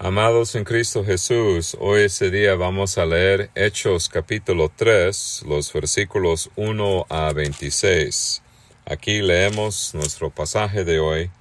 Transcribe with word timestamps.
Amados 0.00 0.54
en 0.54 0.62
Cristo 0.62 1.04
Jesús, 1.04 1.76
hoy 1.80 2.02
ese 2.02 2.30
día 2.30 2.54
vamos 2.54 2.98
a 2.98 3.04
leer 3.04 3.50
Hechos 3.56 4.08
capítulo 4.08 4.70
3, 4.76 5.42
los 5.48 5.72
versículos 5.72 6.50
1 6.54 7.06
a 7.08 7.32
26. 7.32 8.40
Aquí 8.86 9.22
leemos 9.22 9.94
nuestro 9.94 10.30
pasaje 10.30 10.84
de 10.84 11.00
hoy, 11.00 11.32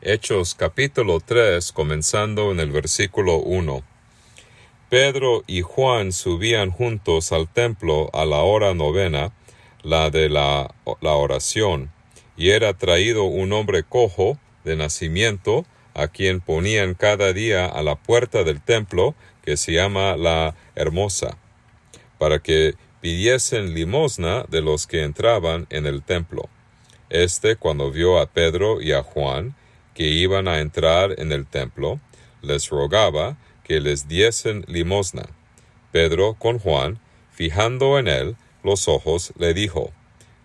Hechos 0.00 0.54
capítulo 0.54 1.20
3, 1.20 1.72
comenzando 1.72 2.52
en 2.52 2.60
el 2.60 2.70
versículo 2.70 3.36
1. 3.36 3.82
Pedro 4.88 5.44
y 5.46 5.60
Juan 5.60 6.10
subían 6.10 6.70
juntos 6.70 7.32
al 7.32 7.52
templo 7.52 8.08
a 8.14 8.24
la 8.24 8.38
hora 8.38 8.72
novena, 8.72 9.34
la 9.82 10.08
de 10.08 10.30
la, 10.30 10.74
la 11.02 11.12
oración, 11.12 11.92
y 12.34 12.48
era 12.48 12.72
traído 12.72 13.24
un 13.24 13.52
hombre 13.52 13.82
cojo 13.82 14.38
de 14.64 14.74
nacimiento, 14.74 15.66
a 15.96 16.08
quien 16.08 16.40
ponían 16.40 16.94
cada 16.94 17.32
día 17.32 17.66
a 17.66 17.82
la 17.82 17.96
puerta 17.96 18.44
del 18.44 18.60
templo, 18.60 19.14
que 19.42 19.56
se 19.56 19.72
llama 19.72 20.16
la 20.16 20.54
Hermosa, 20.74 21.38
para 22.18 22.38
que 22.38 22.74
pidiesen 23.00 23.74
limosna 23.74 24.44
de 24.48 24.60
los 24.60 24.86
que 24.86 25.02
entraban 25.02 25.66
en 25.70 25.86
el 25.86 26.02
templo. 26.02 26.48
Este, 27.08 27.56
cuando 27.56 27.90
vio 27.90 28.18
a 28.18 28.26
Pedro 28.26 28.82
y 28.82 28.92
a 28.92 29.02
Juan, 29.02 29.54
que 29.94 30.08
iban 30.08 30.48
a 30.48 30.60
entrar 30.60 31.14
en 31.18 31.32
el 31.32 31.46
templo, 31.46 31.98
les 32.42 32.68
rogaba 32.68 33.38
que 33.64 33.80
les 33.80 34.06
diesen 34.06 34.64
limosna. 34.68 35.24
Pedro 35.92 36.34
con 36.34 36.58
Juan, 36.58 37.00
fijando 37.32 37.98
en 37.98 38.08
él 38.08 38.36
los 38.62 38.86
ojos, 38.86 39.32
le 39.38 39.54
dijo, 39.54 39.92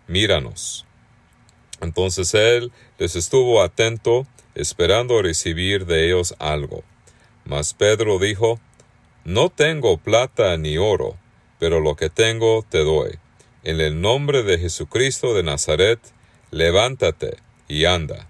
Míranos. 0.07 0.85
Entonces 1.81 2.33
él 2.33 2.71
les 2.97 3.15
estuvo 3.15 3.61
atento 3.61 4.25
esperando 4.55 5.21
recibir 5.21 5.85
de 5.85 6.05
ellos 6.05 6.35
algo. 6.39 6.83
Mas 7.45 7.73
Pedro 7.73 8.19
dijo, 8.19 8.59
No 9.25 9.49
tengo 9.49 9.97
plata 9.97 10.55
ni 10.57 10.77
oro, 10.77 11.17
pero 11.59 11.79
lo 11.79 11.95
que 11.95 12.09
tengo 12.09 12.65
te 12.69 12.79
doy. 12.79 13.19
En 13.63 13.79
el 13.79 14.01
nombre 14.01 14.43
de 14.43 14.57
Jesucristo 14.57 15.33
de 15.33 15.43
Nazaret, 15.43 15.99
levántate 16.49 17.37
y 17.67 17.85
anda. 17.85 18.27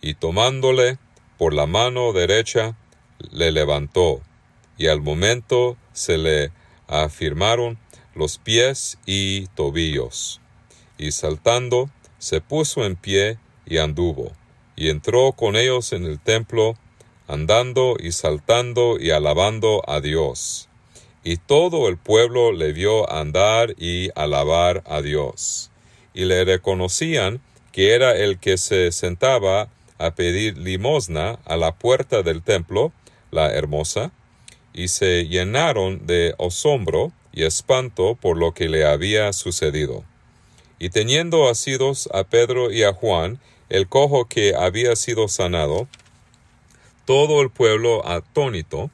Y 0.00 0.14
tomándole 0.14 0.98
por 1.38 1.52
la 1.52 1.66
mano 1.66 2.12
derecha, 2.12 2.76
le 3.30 3.50
levantó, 3.50 4.20
y 4.78 4.88
al 4.88 5.00
momento 5.00 5.76
se 5.92 6.18
le 6.18 6.52
afirmaron 6.86 7.78
los 8.14 8.38
pies 8.38 8.98
y 9.06 9.46
tobillos. 9.48 10.40
Y 10.98 11.12
saltando, 11.12 11.90
se 12.18 12.40
puso 12.40 12.84
en 12.84 12.96
pie 12.96 13.38
y 13.66 13.78
anduvo 13.78 14.32
y 14.76 14.90
entró 14.90 15.32
con 15.32 15.56
ellos 15.56 15.92
en 15.92 16.04
el 16.04 16.20
templo, 16.20 16.76
andando 17.26 17.96
y 17.98 18.12
saltando 18.12 18.98
y 19.00 19.10
alabando 19.10 19.82
a 19.88 20.00
Dios. 20.00 20.68
Y 21.24 21.38
todo 21.38 21.88
el 21.88 21.96
pueblo 21.96 22.52
le 22.52 22.72
vio 22.72 23.10
andar 23.10 23.74
y 23.78 24.10
alabar 24.14 24.84
a 24.86 25.00
Dios. 25.00 25.70
Y 26.14 26.26
le 26.26 26.44
reconocían 26.44 27.40
que 27.72 27.94
era 27.94 28.16
el 28.16 28.38
que 28.38 28.58
se 28.58 28.92
sentaba 28.92 29.68
a 29.98 30.14
pedir 30.14 30.56
limosna 30.58 31.38
a 31.46 31.56
la 31.56 31.74
puerta 31.74 32.22
del 32.22 32.42
templo, 32.42 32.92
la 33.30 33.50
hermosa, 33.52 34.12
y 34.72 34.88
se 34.88 35.26
llenaron 35.26 36.06
de 36.06 36.34
asombro 36.38 37.12
y 37.32 37.44
espanto 37.44 38.14
por 38.14 38.36
lo 38.36 38.52
que 38.52 38.68
le 38.68 38.84
había 38.84 39.32
sucedido. 39.32 40.04
Y 40.78 40.90
teniendo 40.90 41.48
asidos 41.48 42.08
a 42.12 42.24
Pedro 42.24 42.70
y 42.70 42.82
a 42.82 42.92
Juan, 42.92 43.40
el 43.68 43.88
cojo 43.88 44.26
que 44.26 44.54
había 44.54 44.94
sido 44.94 45.28
sanado, 45.28 45.88
todo 47.04 47.40
el 47.40 47.50
pueblo 47.50 48.06
atónito 48.06 48.90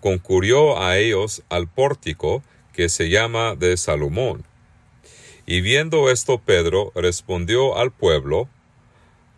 concurrió 0.00 0.80
a 0.80 0.96
ellos 0.96 1.42
al 1.48 1.68
pórtico 1.68 2.42
que 2.72 2.88
se 2.88 3.10
llama 3.10 3.54
de 3.54 3.76
Salomón. 3.76 4.44
Y 5.46 5.60
viendo 5.60 6.10
esto 6.10 6.38
Pedro 6.38 6.92
respondió 6.94 7.76
al 7.76 7.90
pueblo, 7.90 8.48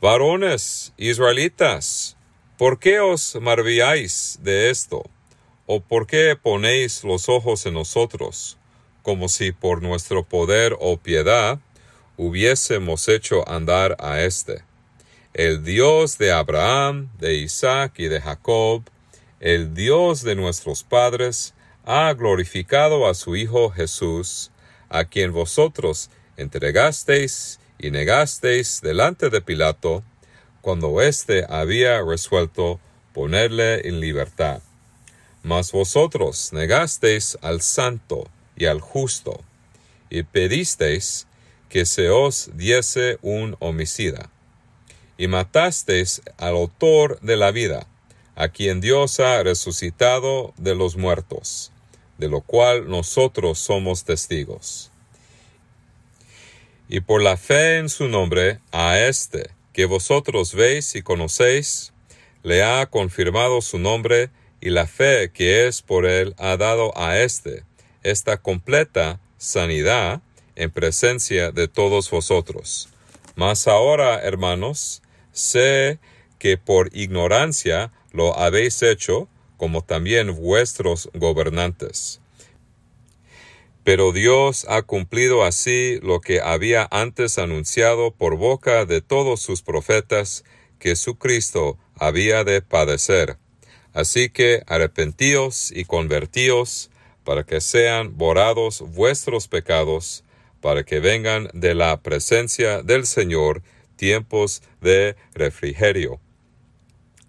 Varones 0.01 0.93
israelitas, 0.97 2.17
¿por 2.59 2.79
qué 2.79 3.01
os 3.01 3.37
maravilláis 3.41 4.39
de 4.43 4.71
esto? 4.71 5.05
¿O 5.67 5.81
por 5.81 6.07
qué 6.07 6.37
ponéis 6.41 7.03
los 7.05 7.29
ojos 7.29 7.67
en 7.67 7.75
nosotros, 7.75 8.59
como 9.03 9.29
si 9.29 9.53
por 9.53 9.83
nuestro 9.83 10.25
poder 10.25 10.77
o 10.81 10.97
piedad 10.97 11.61
hubiésemos 12.23 13.09
hecho 13.09 13.49
andar 13.49 13.97
a 13.99 14.21
éste. 14.21 14.63
El 15.35 15.65
Dios 15.65 16.19
de 16.19 16.31
Abraham, 16.31 17.11
de 17.19 17.35
Isaac 17.35 17.95
y 17.97 18.07
de 18.07 18.21
Jacob, 18.21 18.85
el 19.41 19.75
Dios 19.75 20.23
de 20.23 20.37
nuestros 20.37 20.85
padres, 20.85 21.53
ha 21.85 22.13
glorificado 22.13 23.09
a 23.09 23.15
su 23.15 23.35
Hijo 23.35 23.71
Jesús, 23.71 24.53
a 24.89 25.05
quien 25.05 25.33
vosotros 25.33 26.11
entregasteis 26.37 27.59
y 27.77 27.91
negasteis 27.91 28.81
delante 28.83 29.29
de 29.29 29.41
Pilato, 29.41 30.05
cuando 30.61 31.01
éste 31.01 31.45
había 31.49 32.03
resuelto 32.03 32.79
ponerle 33.13 33.89
en 33.89 33.99
libertad. 33.99 34.63
Mas 35.43 35.73
vosotros 35.73 36.53
negasteis 36.53 37.37
al 37.43 37.63
santo 37.63 38.29
y 38.55 38.67
al 38.67 38.81
justo, 38.81 39.41
y 40.09 40.23
pedisteis 40.23 41.27
que 41.73 41.87
se 41.87 42.11
os 42.11 42.51
diese 42.53 43.19
un 43.23 43.57
homicida. 43.59 44.29
Y 45.17 45.27
matasteis 45.27 46.21
al 46.37 46.55
autor 46.55 47.19
de 47.23 47.39
la 47.39 47.51
vida, 47.51 47.87
a 48.37 48.49
quien 48.49 48.83
Dios 48.83 49.21
ha 49.21 49.43
resucitado 49.43 50.53
de 50.59 50.75
los 50.75 50.99
muertos, 50.99 51.73
de 52.19 52.29
lo 52.29 52.43
cual 52.43 52.91
nosotros 52.91 53.59
somos 53.59 54.05
testigos. 54.05 54.91
Y 56.91 57.01
por 57.01 57.23
la 57.23 57.39
fe 57.39 57.79
en 57.79 57.89
su 57.89 58.07
nombre, 58.07 58.61
a 58.71 58.99
éste 58.99 59.49
que 59.73 59.87
vosotros 59.87 60.53
veis 60.53 60.95
y 60.95 61.01
conocéis, 61.01 61.95
le 62.43 62.63
ha 62.63 62.85
confirmado 62.85 63.63
su 63.63 63.79
nombre 63.79 64.29
y 64.61 64.69
la 64.69 64.87
fe 64.87 65.31
que 65.33 65.67
es 65.67 65.81
por 65.81 66.05
él 66.05 66.35
ha 66.37 66.59
dado 66.59 66.93
a 66.99 67.19
éste 67.19 67.65
esta 68.03 68.37
completa 68.37 69.21
sanidad 69.39 70.21
en 70.57 70.71
presencia 70.71 71.51
de 71.53 71.69
todos 71.69 72.11
vosotros. 72.11 72.89
Mas 73.35 73.67
ahora, 73.67 74.21
hermanos, 74.21 75.03
sé 75.33 75.99
que 76.39 76.59
por 76.59 76.91
ignorancia 76.95 77.93
lo 78.13 78.39
habéis 78.39 78.83
hecho, 78.83 79.29
como 79.57 79.83
también 79.83 80.35
vuestros 80.35 81.09
gobernantes. 81.15 82.21
Pero 83.85 84.13
Dios 84.13 84.67
ha 84.69 84.83
cumplido 84.83 85.45
así 85.45 85.99
lo 86.03 86.21
que 86.21 86.41
había 86.41 86.87
antes 86.91 87.39
anunciado 87.39 88.13
por 88.13 88.37
boca 88.37 88.85
de 88.85 89.01
todos 89.01 89.41
sus 89.41 89.63
profetas, 89.63 90.45
que 90.79 90.95
su 90.95 91.17
Cristo 91.17 91.79
había 91.97 92.45
de 92.45 92.63
padecer. 92.63 93.39
Así 93.93 94.31
que 94.31 94.63
arrepentíos 94.67 95.71
y 95.71 95.85
convertíos, 95.85 96.91
para 97.25 97.45
que 97.45 97.61
sean 97.61 98.17
borrados 98.17 98.81
vuestros 98.81 99.49
pecados, 99.49 100.25
para 100.63 100.85
que 100.85 101.01
vengan 101.01 101.51
de 101.53 101.75
la 101.75 102.01
presencia 102.01 102.83
del 102.83 103.05
Señor 103.05 103.63
tiempos 103.97 104.63
de 104.81 105.17
refrigerio. 105.35 106.21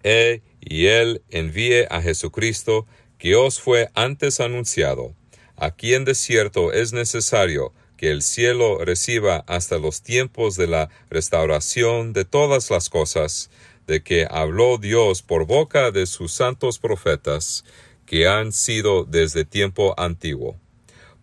He 0.02 0.40
y 0.60 0.86
Él 0.86 1.22
envíe 1.30 1.86
a 1.90 2.00
Jesucristo, 2.00 2.86
que 3.18 3.34
os 3.34 3.60
fue 3.60 3.90
antes 3.94 4.40
anunciado, 4.40 5.14
a 5.56 5.72
quien 5.72 6.04
de 6.04 6.14
cierto 6.14 6.72
es 6.72 6.92
necesario 6.92 7.72
que 7.96 8.10
el 8.10 8.22
cielo 8.22 8.78
reciba 8.84 9.44
hasta 9.46 9.78
los 9.78 10.02
tiempos 10.02 10.56
de 10.56 10.68
la 10.68 10.88
restauración 11.10 12.12
de 12.12 12.24
todas 12.24 12.70
las 12.70 12.88
cosas, 12.88 13.50
de 13.86 14.02
que 14.02 14.26
habló 14.30 14.78
Dios 14.78 15.22
por 15.22 15.44
boca 15.46 15.90
de 15.90 16.06
sus 16.06 16.32
santos 16.32 16.78
profetas, 16.78 17.64
que 18.06 18.28
han 18.28 18.52
sido 18.52 19.04
desde 19.04 19.44
tiempo 19.44 19.94
antiguo 19.98 20.58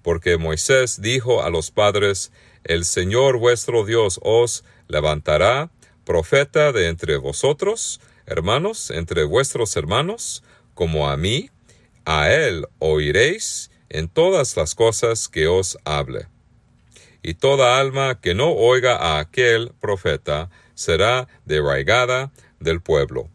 porque 0.01 0.37
Moisés 0.37 1.01
dijo 1.01 1.43
a 1.43 1.49
los 1.49 1.71
padres, 1.71 2.31
El 2.63 2.85
Señor 2.85 3.37
vuestro 3.37 3.85
Dios 3.85 4.19
os 4.23 4.63
levantará 4.87 5.71
profeta 6.05 6.71
de 6.71 6.87
entre 6.87 7.17
vosotros, 7.17 8.01
hermanos, 8.25 8.91
entre 8.91 9.23
vuestros 9.23 9.75
hermanos, 9.75 10.43
como 10.73 11.09
a 11.09 11.17
mí, 11.17 11.49
a 12.05 12.31
él 12.31 12.67
oiréis 12.79 13.71
en 13.89 14.07
todas 14.07 14.55
las 14.57 14.73
cosas 14.75 15.27
que 15.27 15.47
os 15.47 15.77
hable. 15.85 16.27
Y 17.23 17.35
toda 17.35 17.79
alma 17.79 18.19
que 18.19 18.33
no 18.33 18.51
oiga 18.51 18.95
a 18.95 19.19
aquel 19.19 19.73
profeta 19.79 20.49
será 20.73 21.27
derraigada 21.45 22.31
del 22.59 22.81
pueblo. 22.81 23.29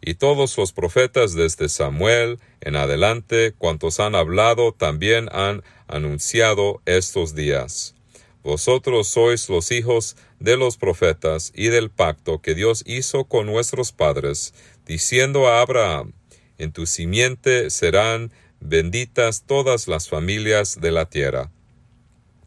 Y 0.00 0.14
todos 0.14 0.56
los 0.56 0.72
profetas 0.72 1.34
desde 1.34 1.68
Samuel 1.68 2.38
en 2.60 2.76
adelante, 2.76 3.54
cuantos 3.56 4.00
han 4.00 4.14
hablado, 4.14 4.72
también 4.72 5.28
han 5.32 5.62
anunciado 5.88 6.80
estos 6.84 7.34
días. 7.34 7.94
Vosotros 8.42 9.08
sois 9.08 9.48
los 9.48 9.72
hijos 9.72 10.16
de 10.38 10.56
los 10.56 10.76
profetas 10.76 11.52
y 11.54 11.66
del 11.66 11.90
pacto 11.90 12.40
que 12.40 12.54
Dios 12.54 12.84
hizo 12.86 13.24
con 13.24 13.46
nuestros 13.46 13.90
padres, 13.90 14.54
diciendo 14.86 15.48
a 15.48 15.60
Abraham, 15.60 16.12
En 16.58 16.72
tu 16.72 16.86
simiente 16.86 17.70
serán 17.70 18.30
benditas 18.60 19.42
todas 19.46 19.88
las 19.88 20.08
familias 20.08 20.80
de 20.80 20.90
la 20.92 21.06
tierra. 21.06 21.50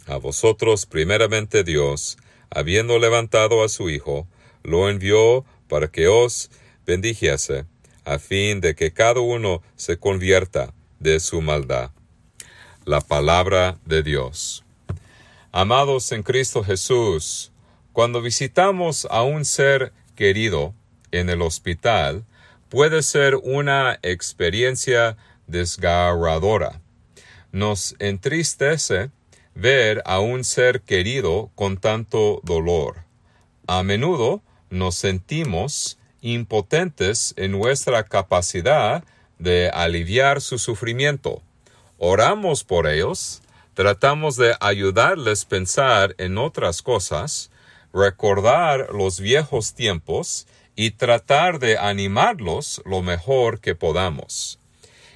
A 0.06 0.18
vosotros 0.18 0.86
primeramente 0.86 1.64
Dios, 1.64 2.18
habiendo 2.50 2.98
levantado 2.98 3.64
a 3.64 3.70
su 3.70 3.90
Hijo, 3.90 4.28
lo 4.64 4.90
envió 4.90 5.46
para 5.68 5.90
que 5.90 6.08
os 6.08 6.50
bendijese, 6.90 7.66
a 8.04 8.18
fin 8.18 8.62
de 8.62 8.74
que 8.74 8.92
cada 8.92 9.20
uno 9.22 9.62
se 9.76 10.00
convierta 10.00 10.74
de 11.00 11.20
su 11.20 11.40
maldad. 11.40 11.92
La 12.84 13.00
palabra 13.00 13.78
de 13.86 14.02
Dios. 14.02 14.64
Amados 15.52 16.12
en 16.12 16.24
Cristo 16.24 16.64
Jesús, 16.64 17.52
cuando 17.94 18.24
visitamos 18.24 19.08
a 19.12 19.22
un 19.22 19.46
ser 19.46 19.94
querido 20.16 20.74
en 21.12 21.30
el 21.30 21.44
hospital, 21.44 22.26
puede 22.70 23.04
ser 23.04 23.36
una 23.36 24.00
experiencia 24.02 25.16
desgarradora. 25.46 26.82
Nos 27.52 27.96
entristece 28.00 29.12
ver 29.54 30.02
a 30.06 30.20
un 30.22 30.44
ser 30.44 30.82
querido 30.82 31.52
con 31.54 31.78
tanto 31.78 32.42
dolor. 32.44 33.04
A 33.68 33.84
menudo 33.84 34.42
nos 34.72 34.96
sentimos 34.96 35.99
impotentes 36.22 37.34
en 37.38 37.52
nuestra 37.52 38.04
capacidad 38.04 39.04
de 39.38 39.70
aliviar 39.70 40.42
su 40.42 40.60
sufrimiento. 40.60 41.42
Oramos 41.98 42.64
por 42.64 42.88
ellos, 42.88 43.42
tratamos 43.74 44.36
de 44.36 44.56
ayudarles 44.60 45.46
a 45.46 45.50
pensar 45.50 46.16
en 46.18 46.38
otras 46.38 46.82
cosas, 46.82 47.52
recordar 47.94 48.90
los 48.94 49.20
viejos 49.20 49.74
tiempos 49.74 50.48
y 50.76 50.92
tratar 50.92 51.60
de 51.60 51.78
animarlos 51.78 52.82
lo 52.86 53.02
mejor 53.02 53.60
que 53.60 53.76
podamos. 53.76 54.60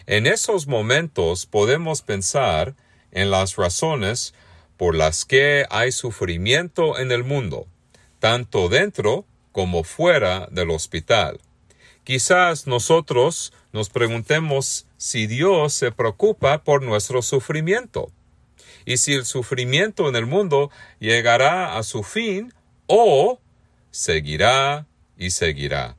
En 0.05 0.27
esos 0.27 0.67
momentos 0.67 1.45
podemos 1.45 2.01
pensar 2.01 2.75
en 3.11 3.31
las 3.31 3.55
razones 3.55 4.33
por 4.77 4.95
las 4.95 5.23
que 5.23 5.65
hay 5.69 5.91
sufrimiento 5.91 6.99
en 6.99 7.11
el 7.11 7.23
mundo, 7.23 7.67
tanto 8.19 8.67
dentro 8.67 9.25
como 9.53 9.85
fuera 9.85 10.47
del 10.51 10.71
hospital. 10.71 11.39
Quizás 12.03 12.67
nosotros 12.67 13.53
nos 13.71 13.89
preguntemos 13.89 14.85
si 14.97 15.25
Dios 15.25 15.73
se 15.73 15.93
preocupa 15.93 16.65
por 16.65 16.81
nuestro 16.81 17.21
sufrimiento 17.21 18.11
y 18.85 18.97
si 18.97 19.13
el 19.13 19.25
sufrimiento 19.25 20.09
en 20.09 20.17
el 20.17 20.25
mundo 20.25 20.69
llegará 20.99 21.77
a 21.77 21.83
su 21.83 22.03
fin 22.03 22.53
o 22.87 23.39
seguirá 23.91 24.85
y 25.17 25.29
seguirá. 25.29 25.95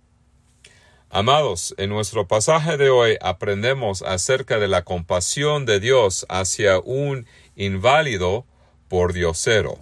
Amados, 1.09 1.75
en 1.79 1.91
nuestro 1.91 2.27
pasaje 2.27 2.77
de 2.77 2.91
hoy 2.91 3.17
aprendemos 3.21 4.03
acerca 4.03 4.59
de 4.59 4.67
la 4.67 4.83
compasión 4.83 5.65
de 5.65 5.79
Dios 5.79 6.27
hacia 6.29 6.81
un 6.81 7.27
inválido 7.55 8.45
por 8.89 9.12
diosero. 9.12 9.79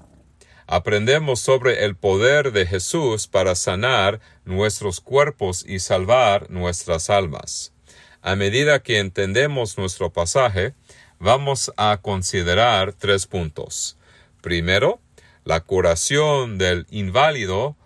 Aprendemos 0.75 1.39
sobre 1.39 1.85
el 1.85 1.97
poder 1.97 2.51
de 2.51 2.65
Jesús 2.65 3.27
para 3.27 3.55
sanar 3.55 4.21
nuestros 4.47 5.03
cuerpos 5.03 5.67
y 5.69 5.81
salvar 5.81 6.49
nuestras 6.49 7.11
almas. 7.11 7.75
A 8.23 8.37
medida 8.37 8.83
que 8.83 8.99
entendemos 8.99 9.77
nuestro 9.77 10.15
pasaje, 10.15 10.73
vamos 11.19 11.71
a 11.77 11.99
considerar 12.01 12.95
tres 12.95 13.27
puntos. 13.27 13.99
Primero, 14.41 14.99
la 15.45 15.61
curación 15.61 16.57
del 16.57 16.87
inválido 16.89 17.77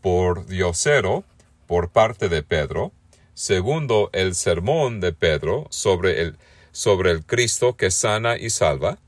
por 0.00 0.44
diosero 0.46 1.22
por 1.68 1.92
parte 1.92 2.28
de 2.28 2.42
Pedro. 2.42 2.90
Segundo, 3.34 4.10
el 4.12 4.34
sermón 4.34 4.98
de 4.98 5.12
Pedro 5.12 5.68
sobre 5.70 6.20
el, 6.20 6.36
sobre 6.72 7.12
el 7.12 7.24
Cristo 7.24 7.76
que 7.76 7.92
sana 7.92 8.36
y 8.36 8.50
salva. 8.50 8.98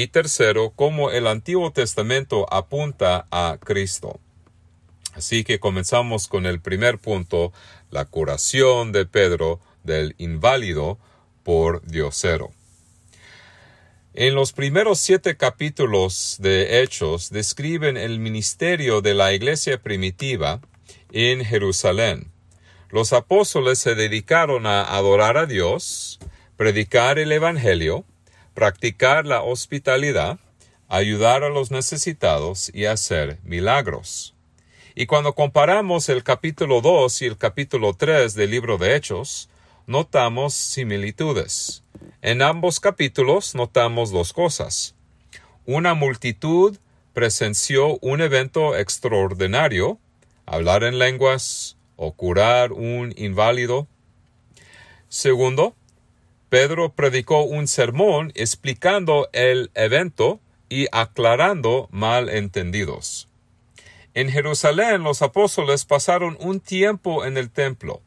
Y 0.00 0.06
tercero, 0.06 0.74
cómo 0.76 1.10
el 1.10 1.26
Antiguo 1.26 1.72
Testamento 1.72 2.46
apunta 2.54 3.26
a 3.32 3.58
Cristo. 3.58 4.20
Así 5.14 5.42
que 5.42 5.58
comenzamos 5.58 6.28
con 6.28 6.46
el 6.46 6.60
primer 6.60 6.98
punto, 6.98 7.52
la 7.90 8.04
curación 8.04 8.92
de 8.92 9.06
Pedro 9.06 9.58
del 9.82 10.14
inválido 10.18 11.00
por 11.42 11.84
diosero. 11.84 12.52
En 14.14 14.36
los 14.36 14.52
primeros 14.52 15.00
siete 15.00 15.36
capítulos 15.36 16.36
de 16.38 16.80
Hechos 16.80 17.30
describen 17.30 17.96
el 17.96 18.20
ministerio 18.20 19.00
de 19.00 19.14
la 19.14 19.32
iglesia 19.32 19.82
primitiva 19.82 20.60
en 21.10 21.44
Jerusalén. 21.44 22.30
Los 22.90 23.12
apóstoles 23.12 23.80
se 23.80 23.96
dedicaron 23.96 24.64
a 24.64 24.96
adorar 24.96 25.36
a 25.36 25.46
Dios, 25.46 26.20
predicar 26.56 27.18
el 27.18 27.32
Evangelio, 27.32 28.04
practicar 28.58 29.24
la 29.24 29.40
hospitalidad, 29.40 30.40
ayudar 30.88 31.44
a 31.44 31.48
los 31.48 31.70
necesitados 31.70 32.72
y 32.74 32.86
hacer 32.86 33.38
milagros. 33.44 34.34
Y 34.96 35.06
cuando 35.06 35.32
comparamos 35.36 36.08
el 36.08 36.24
capítulo 36.24 36.80
2 36.80 37.22
y 37.22 37.26
el 37.26 37.38
capítulo 37.38 37.94
3 37.94 38.34
del 38.34 38.50
libro 38.50 38.76
de 38.76 38.96
Hechos, 38.96 39.48
notamos 39.86 40.54
similitudes. 40.54 41.84
En 42.20 42.42
ambos 42.42 42.80
capítulos 42.80 43.54
notamos 43.54 44.10
dos 44.10 44.32
cosas. 44.32 44.96
Una 45.64 45.94
multitud 45.94 46.78
presenció 47.12 47.96
un 48.00 48.20
evento 48.20 48.76
extraordinario, 48.76 50.00
hablar 50.46 50.82
en 50.82 50.98
lenguas 50.98 51.76
o 51.94 52.10
curar 52.10 52.72
un 52.72 53.14
inválido. 53.16 53.86
Segundo, 55.08 55.76
Pedro 56.48 56.94
predicó 56.94 57.42
un 57.42 57.68
sermón 57.68 58.32
explicando 58.34 59.28
el 59.32 59.70
evento 59.74 60.40
y 60.68 60.86
aclarando 60.92 61.88
malentendidos. 61.90 63.28
En 64.14 64.30
Jerusalén 64.30 65.02
los 65.02 65.20
apóstoles 65.20 65.84
pasaron 65.84 66.38
un 66.40 66.60
tiempo 66.60 67.26
en 67.26 67.36
el 67.36 67.50
templo. 67.50 68.00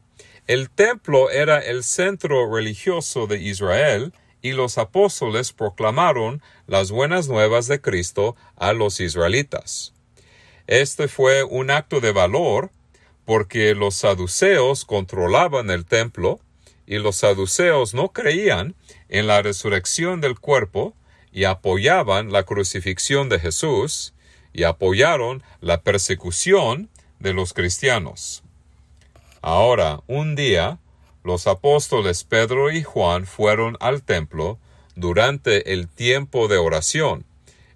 El 0.48 0.70
templo 0.70 1.30
era 1.30 1.60
el 1.60 1.84
centro 1.84 2.52
religioso 2.52 3.28
de 3.28 3.40
Israel 3.40 4.12
y 4.42 4.52
los 4.52 4.76
apóstoles 4.76 5.52
proclamaron 5.52 6.42
las 6.66 6.90
buenas 6.90 7.28
nuevas 7.28 7.68
de 7.68 7.80
Cristo 7.80 8.34
a 8.56 8.72
los 8.72 8.98
israelitas. 8.98 9.94
Este 10.66 11.06
fue 11.06 11.44
un 11.44 11.70
acto 11.70 12.00
de 12.00 12.10
valor 12.10 12.70
porque 13.24 13.74
los 13.76 13.94
saduceos 13.94 14.84
controlaban 14.84 15.70
el 15.70 15.84
templo 15.84 16.40
y 16.92 16.98
los 16.98 17.16
saduceos 17.16 17.94
no 17.94 18.12
creían 18.12 18.74
en 19.08 19.26
la 19.26 19.40
resurrección 19.40 20.20
del 20.20 20.38
cuerpo 20.38 20.94
y 21.32 21.44
apoyaban 21.44 22.32
la 22.32 22.42
crucifixión 22.42 23.30
de 23.30 23.40
Jesús 23.40 24.12
y 24.52 24.64
apoyaron 24.64 25.42
la 25.62 25.80
persecución 25.80 26.90
de 27.18 27.32
los 27.32 27.54
cristianos. 27.54 28.42
Ahora, 29.40 30.00
un 30.06 30.36
día, 30.36 30.80
los 31.24 31.46
apóstoles 31.46 32.24
Pedro 32.24 32.70
y 32.70 32.82
Juan 32.82 33.24
fueron 33.24 33.78
al 33.80 34.02
templo 34.02 34.58
durante 34.94 35.72
el 35.72 35.88
tiempo 35.88 36.46
de 36.46 36.58
oración, 36.58 37.24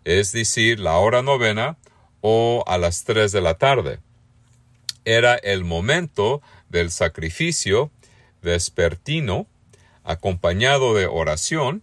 es 0.04 0.32
decir, 0.32 0.78
la 0.78 0.98
hora 0.98 1.22
novena 1.22 1.78
o 2.20 2.64
a 2.66 2.76
las 2.76 3.04
tres 3.04 3.32
de 3.32 3.40
la 3.40 3.54
tarde. 3.54 3.98
Era 5.06 5.36
el 5.36 5.64
momento 5.64 6.42
del 6.68 6.90
sacrificio 6.90 7.90
vespertino, 8.46 9.46
acompañado 10.04 10.94
de 10.94 11.06
oración, 11.06 11.82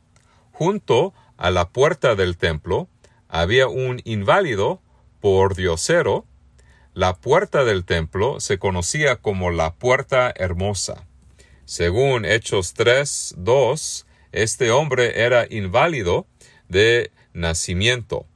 junto 0.51 1.13
a 1.37 1.51
la 1.51 1.69
puerta 1.69 2.15
del 2.15 2.37
templo 2.37 2.87
había 3.27 3.67
un 3.67 4.01
inválido 4.05 4.81
por 5.19 5.55
diosero 5.55 6.25
la 6.95 7.15
puerta 7.15 7.63
del 7.63 7.85
templo 7.85 8.39
se 8.39 8.59
conocía 8.59 9.15
como 9.15 9.49
la 9.49 9.73
puerta 9.73 10.31
hermosa. 10.35 11.07
Según 11.65 12.23
Hechos 12.23 12.75
3, 12.75 13.33
2, 13.37 14.05
este 14.31 14.69
hombre 14.69 15.23
era 15.23 15.47
inválido 15.49 16.27
de 16.69 17.09
nacimiento. 17.33 18.27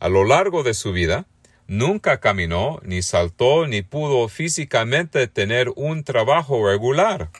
A 0.00 0.08
lo 0.08 0.24
largo 0.24 0.64
de 0.64 0.74
su 0.74 0.90
vida, 0.90 1.26
nunca 1.68 2.18
caminó, 2.18 2.80
ni 2.82 3.02
saltó, 3.02 3.68
ni 3.68 3.82
pudo 3.82 4.28
físicamente 4.28 5.28
tener 5.28 5.72
un 5.76 6.02
trabajo 6.02 6.66
regular. 6.66 7.30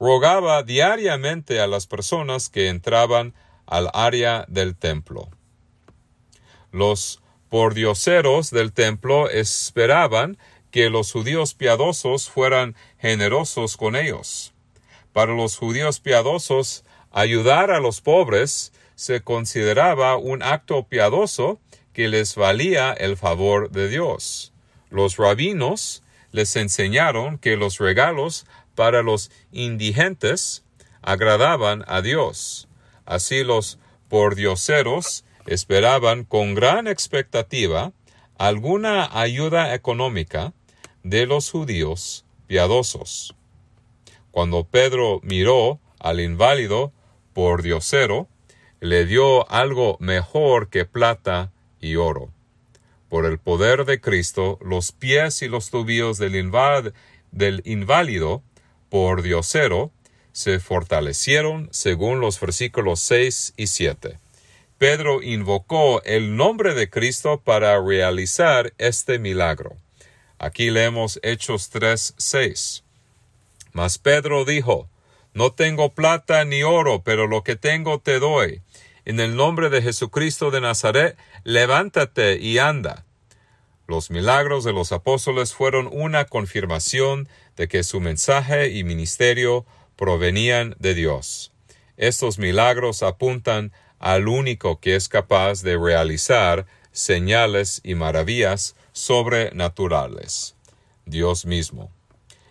Rogaba 0.00 0.62
diariamente 0.62 1.60
a 1.60 1.66
las 1.66 1.86
personas 1.86 2.48
que 2.48 2.68
entraban 2.68 3.34
al 3.66 3.90
área 3.92 4.46
del 4.48 4.74
templo. 4.74 5.28
Los 6.72 7.20
por 7.50 7.74
dioseros 7.74 8.50
del 8.50 8.72
templo 8.72 9.28
esperaban 9.28 10.38
que 10.70 10.88
los 10.88 11.12
judíos 11.12 11.54
piadosos 11.54 12.30
fueran 12.30 12.76
generosos 12.98 13.76
con 13.76 13.94
ellos. 13.94 14.54
Para 15.12 15.34
los 15.34 15.56
judíos 15.56 16.00
piadosos, 16.00 16.84
ayudar 17.10 17.70
a 17.70 17.80
los 17.80 18.00
pobres 18.00 18.72
se 18.94 19.22
consideraba 19.22 20.16
un 20.16 20.42
acto 20.42 20.84
piadoso 20.84 21.58
que 21.92 22.08
les 22.08 22.36
valía 22.36 22.92
el 22.92 23.16
favor 23.16 23.70
de 23.70 23.88
Dios. 23.88 24.52
Los 24.90 25.16
rabinos 25.16 26.02
les 26.32 26.54
enseñaron 26.54 27.38
que 27.38 27.56
los 27.56 27.78
regalos 27.78 28.46
para 28.80 29.02
los 29.02 29.30
indigentes 29.52 30.64
agradaban 31.02 31.84
a 31.86 32.00
Dios. 32.00 32.66
Así 33.04 33.44
los 33.44 33.78
pordioseros 34.08 35.26
esperaban 35.44 36.24
con 36.24 36.54
gran 36.54 36.86
expectativa 36.86 37.92
alguna 38.38 39.20
ayuda 39.20 39.74
económica 39.74 40.54
de 41.02 41.26
los 41.26 41.50
judíos 41.50 42.24
piadosos. 42.46 43.36
Cuando 44.30 44.64
Pedro 44.64 45.20
miró 45.24 45.78
al 45.98 46.18
inválido 46.18 46.90
por 47.34 47.60
diosero, 47.60 48.28
le 48.80 49.04
dio 49.04 49.46
algo 49.50 49.98
mejor 50.00 50.70
que 50.70 50.86
plata 50.86 51.52
y 51.82 51.96
oro. 51.96 52.30
Por 53.10 53.26
el 53.26 53.38
poder 53.38 53.84
de 53.84 54.00
Cristo, 54.00 54.58
los 54.62 54.92
pies 54.92 55.42
y 55.42 55.48
los 55.48 55.68
tobillos 55.68 56.16
del, 56.16 56.50
del 57.30 57.60
inválido 57.66 58.42
por 58.90 59.22
diosero 59.22 59.90
se 60.32 60.60
fortalecieron 60.60 61.68
según 61.72 62.20
los 62.20 62.38
versículos 62.38 63.00
6 63.00 63.54
y 63.56 63.66
7. 63.68 64.18
Pedro 64.78 65.22
invocó 65.22 66.02
el 66.04 66.36
nombre 66.36 66.74
de 66.74 66.88
Cristo 66.88 67.40
para 67.42 67.80
realizar 67.80 68.72
este 68.78 69.18
milagro. 69.18 69.76
Aquí 70.38 70.70
leemos 70.70 71.20
Hechos 71.22 71.68
3, 71.70 72.14
6. 72.16 72.84
Mas 73.72 73.98
Pedro 73.98 74.44
dijo, 74.44 74.88
No 75.34 75.52
tengo 75.52 75.90
plata 75.90 76.44
ni 76.44 76.62
oro, 76.62 77.02
pero 77.02 77.26
lo 77.26 77.44
que 77.44 77.56
tengo 77.56 77.98
te 77.98 78.18
doy. 78.18 78.62
En 79.04 79.20
el 79.20 79.36
nombre 79.36 79.68
de 79.68 79.82
Jesucristo 79.82 80.50
de 80.50 80.60
Nazaret, 80.60 81.18
levántate 81.44 82.38
y 82.40 82.58
anda. 82.58 83.04
Los 83.86 84.10
milagros 84.10 84.64
de 84.64 84.72
los 84.72 84.92
apóstoles 84.92 85.52
fueron 85.52 85.88
una 85.92 86.24
confirmación 86.24 87.28
de 87.56 87.68
que 87.68 87.82
su 87.82 88.00
mensaje 88.00 88.70
y 88.70 88.84
ministerio 88.84 89.66
provenían 89.96 90.74
de 90.78 90.94
Dios. 90.94 91.52
Estos 91.96 92.38
milagros 92.38 93.02
apuntan 93.02 93.72
al 93.98 94.28
único 94.28 94.80
que 94.80 94.96
es 94.96 95.08
capaz 95.08 95.62
de 95.62 95.76
realizar 95.76 96.66
señales 96.92 97.80
y 97.84 97.94
maravillas 97.94 98.74
sobrenaturales, 98.92 100.56
Dios 101.04 101.44
mismo. 101.44 101.90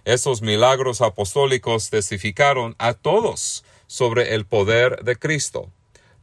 Estos 0.06 0.42
milagros 0.42 1.02
apostólicos 1.02 1.90
testificaron 1.90 2.76
a 2.78 2.94
todos 2.94 3.64
sobre 3.88 4.36
el 4.36 4.46
poder 4.46 5.04
de 5.04 5.16
Cristo. 5.16 5.72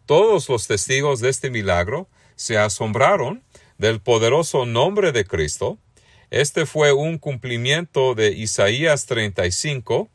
Todos 0.07 0.49
los 0.49 0.67
testigos 0.67 1.21
de 1.21 1.29
este 1.29 1.51
milagro 1.51 2.09
se 2.37 2.59
asombraron 2.59 3.43
del 3.79 4.01
poderoso 4.01 4.67
nombre 4.67 5.13
de 5.13 5.25
Cristo. 5.25 5.79
Este 6.31 6.67
fue 6.67 6.93
un 6.93 7.19
cumplimiento 7.19 8.17
de 8.17 8.33
Isaías 8.33 9.07
35, 9.07 10.11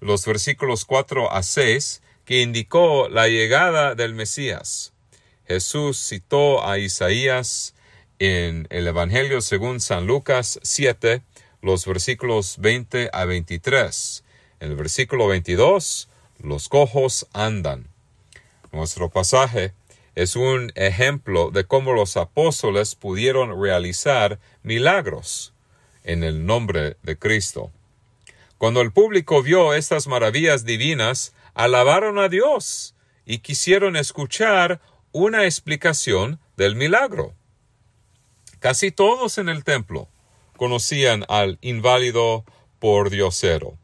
los 0.00 0.26
versículos 0.26 0.84
4 0.84 1.32
a 1.32 1.42
6, 1.42 2.02
que 2.26 2.42
indicó 2.42 3.08
la 3.08 3.28
llegada 3.28 3.94
del 3.94 4.14
Mesías. 4.14 4.92
Jesús 5.46 5.96
citó 5.96 6.66
a 6.66 6.78
Isaías 6.78 7.74
en 8.18 8.66
el 8.68 8.86
Evangelio 8.86 9.40
según 9.40 9.80
San 9.80 10.06
Lucas 10.06 10.60
7, 10.62 11.22
los 11.62 11.86
versículos 11.86 12.56
20 12.58 13.08
a 13.10 13.24
23. 13.24 14.22
En 14.60 14.70
el 14.70 14.76
versículo 14.76 15.28
22, 15.28 16.10
los 16.40 16.68
cojos 16.68 17.26
andan. 17.32 17.88
Nuestro 18.70 19.08
pasaje 19.08 19.72
es 20.14 20.36
un 20.36 20.72
ejemplo 20.74 21.50
de 21.50 21.64
cómo 21.64 21.94
los 21.94 22.18
apóstoles 22.18 22.94
pudieron 22.94 23.62
realizar 23.62 24.38
milagros 24.62 25.53
en 26.04 26.22
el 26.22 26.46
nombre 26.46 26.96
de 27.02 27.18
Cristo. 27.18 27.72
Cuando 28.58 28.80
el 28.80 28.92
público 28.92 29.42
vio 29.42 29.74
estas 29.74 30.06
maravillas 30.06 30.64
divinas, 30.64 31.34
alabaron 31.54 32.18
a 32.18 32.28
Dios 32.28 32.94
y 33.26 33.38
quisieron 33.38 33.96
escuchar 33.96 34.80
una 35.12 35.44
explicación 35.44 36.38
del 36.56 36.76
milagro. 36.76 37.34
Casi 38.60 38.90
todos 38.90 39.38
en 39.38 39.48
el 39.48 39.64
templo 39.64 40.08
conocían 40.56 41.24
al 41.28 41.58
inválido 41.60 42.44
por 42.78 43.10
diosero. 43.10 43.76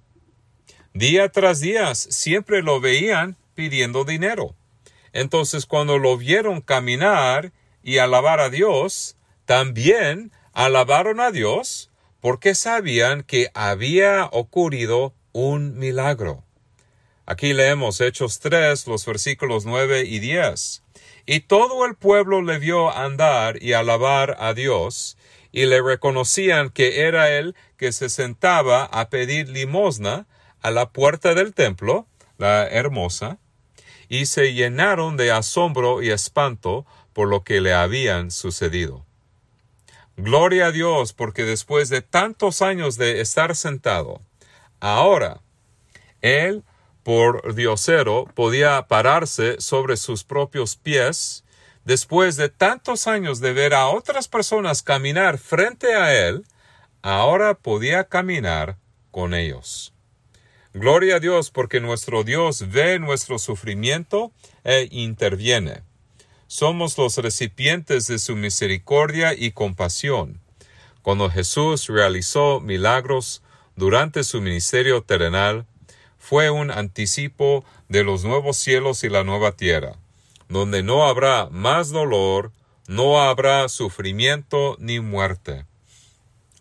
Día 0.95 1.31
tras 1.31 1.61
día 1.61 1.95
siempre 1.95 2.62
lo 2.62 2.81
veían 2.81 3.37
pidiendo 3.55 4.05
dinero. 4.05 4.55
Entonces 5.12 5.67
cuando 5.67 5.99
lo 5.99 6.17
vieron 6.17 6.61
caminar 6.61 7.53
y 7.83 7.99
alabar 7.99 8.41
a 8.41 8.50
Dios, 8.50 9.17
también 9.45 10.33
alabaron 10.53 11.21
a 11.21 11.31
Dios 11.31 11.89
porque 12.21 12.55
sabían 12.55 13.23
que 13.23 13.50
había 13.55 14.27
ocurrido 14.27 15.15
un 15.33 15.79
milagro. 15.79 16.45
Aquí 17.27 17.53
leemos 17.53 18.00
Hechos 18.00 18.41
3, 18.41 18.87
los 18.87 19.07
versículos 19.07 19.65
9 19.65 20.05
y 20.05 20.19
10. 20.19 20.83
Y 21.27 21.41
todo 21.41 21.87
el 21.87 21.95
pueblo 21.95 22.43
le 22.43 22.59
vio 22.59 22.91
andar 22.91 23.62
y 23.62 23.73
alabar 23.73 24.37
a 24.41 24.53
Dios, 24.53 25.17
y 25.53 25.67
le 25.67 25.81
reconocían 25.81 26.71
que 26.71 27.03
era 27.03 27.31
él 27.31 27.55
que 27.77 27.93
se 27.93 28.09
sentaba 28.09 28.85
a 28.85 29.11
pedir 29.11 29.49
limosna 29.49 30.27
a 30.61 30.71
la 30.71 30.91
puerta 30.91 31.35
del 31.35 31.55
templo, 31.55 32.07
la 32.37 32.67
hermosa, 32.67 33.39
y 34.09 34.27
se 34.27 34.53
llenaron 34.53 35.17
de 35.17 35.31
asombro 35.31 36.03
y 36.03 36.11
espanto 36.11 36.85
por 37.12 37.29
lo 37.29 37.45
que 37.45 37.61
le 37.61 37.73
habían 37.73 38.31
sucedido. 38.31 39.07
Gloria 40.23 40.67
a 40.67 40.71
Dios 40.71 41.15
porque 41.15 41.45
después 41.45 41.89
de 41.89 42.03
tantos 42.03 42.61
años 42.61 42.99
de 42.99 43.23
estar 43.23 43.57
sentado, 43.57 44.21
ahora 44.79 45.41
él, 46.21 46.62
por 47.03 47.55
diosero, 47.55 48.27
podía 48.35 48.87
pararse 48.87 49.59
sobre 49.62 49.97
sus 49.97 50.23
propios 50.23 50.77
pies, 50.77 51.43
después 51.87 52.37
de 52.37 52.50
tantos 52.50 53.07
años 53.07 53.41
de 53.41 53.55
ver 53.55 53.73
a 53.73 53.89
otras 53.89 54.29
personas 54.29 54.83
caminar 54.83 55.39
frente 55.39 55.95
a 55.95 56.15
él, 56.15 56.45
ahora 57.00 57.55
podía 57.55 58.05
caminar 58.05 58.77
con 59.11 59.33
ellos. 59.33 59.95
Gloria 60.75 61.17
a 61.17 61.21
Dios 61.21 61.50
porque 61.50 61.81
nuestro 61.81 62.25
Dios 62.25 62.71
ve 62.71 62.99
nuestro 62.99 63.39
sufrimiento 63.39 64.33
e 64.65 64.87
interviene. 64.91 65.83
Somos 66.50 66.99
los 66.99 67.16
recipientes 67.16 68.09
de 68.09 68.19
su 68.19 68.35
misericordia 68.35 69.35
y 69.38 69.52
compasión. 69.52 70.40
Cuando 71.00 71.30
Jesús 71.30 71.87
realizó 71.87 72.59
milagros 72.59 73.45
durante 73.76 74.25
su 74.25 74.40
ministerio 74.40 75.00
terrenal, 75.04 75.64
fue 76.19 76.50
un 76.50 76.73
anticipo 76.73 77.64
de 77.88 78.02
los 78.02 78.25
nuevos 78.25 78.57
cielos 78.57 79.04
y 79.04 79.09
la 79.09 79.23
nueva 79.23 79.52
tierra, 79.52 79.95
donde 80.49 80.83
no 80.83 81.07
habrá 81.07 81.49
más 81.52 81.90
dolor, 81.90 82.50
no 82.88 83.23
habrá 83.23 83.69
sufrimiento 83.69 84.76
ni 84.80 84.99
muerte. 84.99 85.66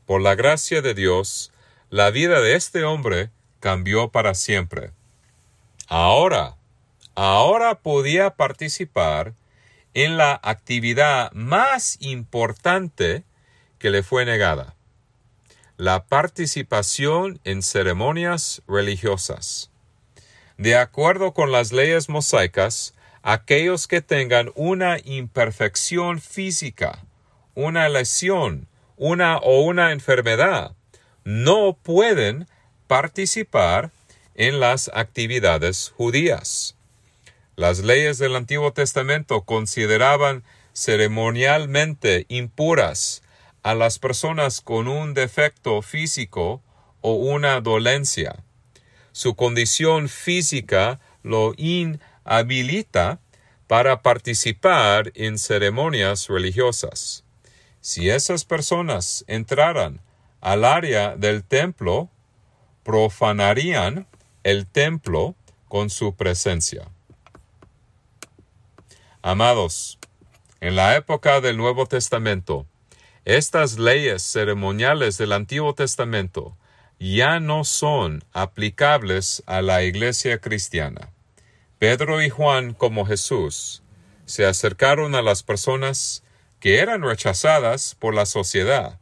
Por 0.05 0.22
la 0.22 0.36
gracia 0.36 0.84
de 0.84 0.93
Dios, 0.93 1.51
la 1.89 2.12
vida 2.12 2.41
de 2.41 2.53
este 2.53 2.84
hombre 2.84 3.31
cambió 3.60 4.10
para 4.10 4.36
siempre. 4.36 4.91
Ahora, 5.88 6.58
ahora 7.15 7.79
podía 7.79 8.36
participar 8.36 9.34
en 9.93 10.17
la 10.17 10.39
actividad 10.43 11.31
más 11.34 11.98
importante 12.01 13.24
que 13.79 13.89
le 13.89 14.03
fue 14.03 14.25
negada, 14.25 14.75
la 15.77 16.05
participación 16.05 17.39
en 17.43 17.62
ceremonias 17.62 18.62
religiosas. 18.67 19.72
De 20.58 20.75
acuerdo 20.75 21.34
con 21.34 21.51
las 21.51 21.72
leyes 21.72 22.10
mosaicas, 22.10 22.93
aquellos 23.24 23.88
que 23.88 24.01
tengan 24.01 24.51
una 24.55 24.98
imperfección 25.03 26.19
física, 26.19 27.05
una 27.55 27.89
lesión, 27.89 28.67
una 28.98 29.38
o 29.38 29.62
una 29.62 29.91
enfermedad, 29.91 30.75
no 31.24 31.77
pueden 31.81 32.48
participar 32.88 33.91
en 34.36 34.60
las 34.60 34.89
actividades 34.93 35.93
judías. 35.96 36.75
Las 37.60 37.80
leyes 37.80 38.18
del 38.20 38.38
Antiguo 38.38 38.72
Testamento 38.72 39.42
consideraban 39.42 40.46
ceremonialmente 40.72 42.25
impuras 42.30 43.22
a 43.63 43.75
las 43.75 44.00
personas 44.00 44.62
con 44.62 44.88
un 44.88 45.13
defecto 45.13 45.82
físico 45.82 46.62
o 47.01 47.16
una 47.16 47.60
dolencia. 47.60 48.46
Su 49.12 49.36
condición 49.36 50.08
física 50.08 51.01
lo 51.22 51.54
inhabilita 51.58 53.20
para 53.68 54.04
participar 54.04 55.12
en 55.13 55.38
ceremonias 55.38 56.30
religiosas. 56.30 57.25
Si 57.82 58.10
esas 58.10 58.46
personas 58.46 59.25
entraran 59.28 60.00
al 60.39 60.63
área 60.63 61.18
del 61.18 61.44
templo, 61.44 62.10
profanarían 62.84 64.08
el 64.44 64.66
templo 64.66 65.36
con 65.68 65.89
su 65.89 66.16
presencia. 66.16 66.88
Amados, 69.22 70.00
en 70.62 70.78
la 70.78 70.96
época 70.96 71.42
del 71.42 71.58
Nuevo 71.58 71.88
Testamento, 71.88 72.66
estas 73.26 73.78
leyes 73.78 74.24
ceremoniales 74.24 75.18
del 75.18 75.34
Antiguo 75.34 75.74
Testamento 75.76 76.56
ya 77.02 77.42
no 77.42 77.66
son 77.66 78.24
aplicables 78.32 79.44
a 79.46 79.62
la 79.62 79.84
iglesia 79.84 80.40
cristiana. 80.40 81.12
Pedro 81.80 82.22
y 82.24 82.30
Juan, 82.30 82.74
como 82.74 83.06
Jesús, 83.06 83.84
se 84.26 84.46
acercaron 84.46 85.14
a 85.16 85.22
las 85.22 85.44
personas 85.44 86.24
que 86.62 86.80
eran 86.80 87.02
rechazadas 87.02 87.96
por 88.00 88.16
la 88.16 88.26
sociedad, 88.26 89.02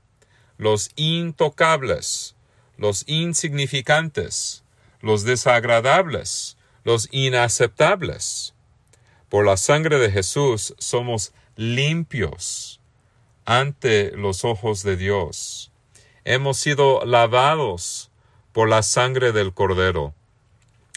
los 0.58 0.90
intocables, 0.96 2.36
los 2.76 3.04
insignificantes, 3.08 4.64
los 5.00 5.26
desagradables, 5.26 6.58
los 6.84 7.08
inaceptables. 7.12 8.56
Por 9.30 9.46
la 9.46 9.58
sangre 9.58 10.00
de 10.00 10.10
Jesús 10.10 10.74
somos 10.78 11.34
limpios 11.58 12.80
ante 13.44 14.12
los 14.12 14.46
ojos 14.46 14.84
de 14.84 14.96
Dios. 14.96 15.70
Hemos 16.24 16.58
sido 16.58 17.04
lavados 17.06 18.10
por 18.54 18.70
la 18.70 18.84
sangre 18.84 19.34
del 19.34 19.54
Cordero. 19.54 20.14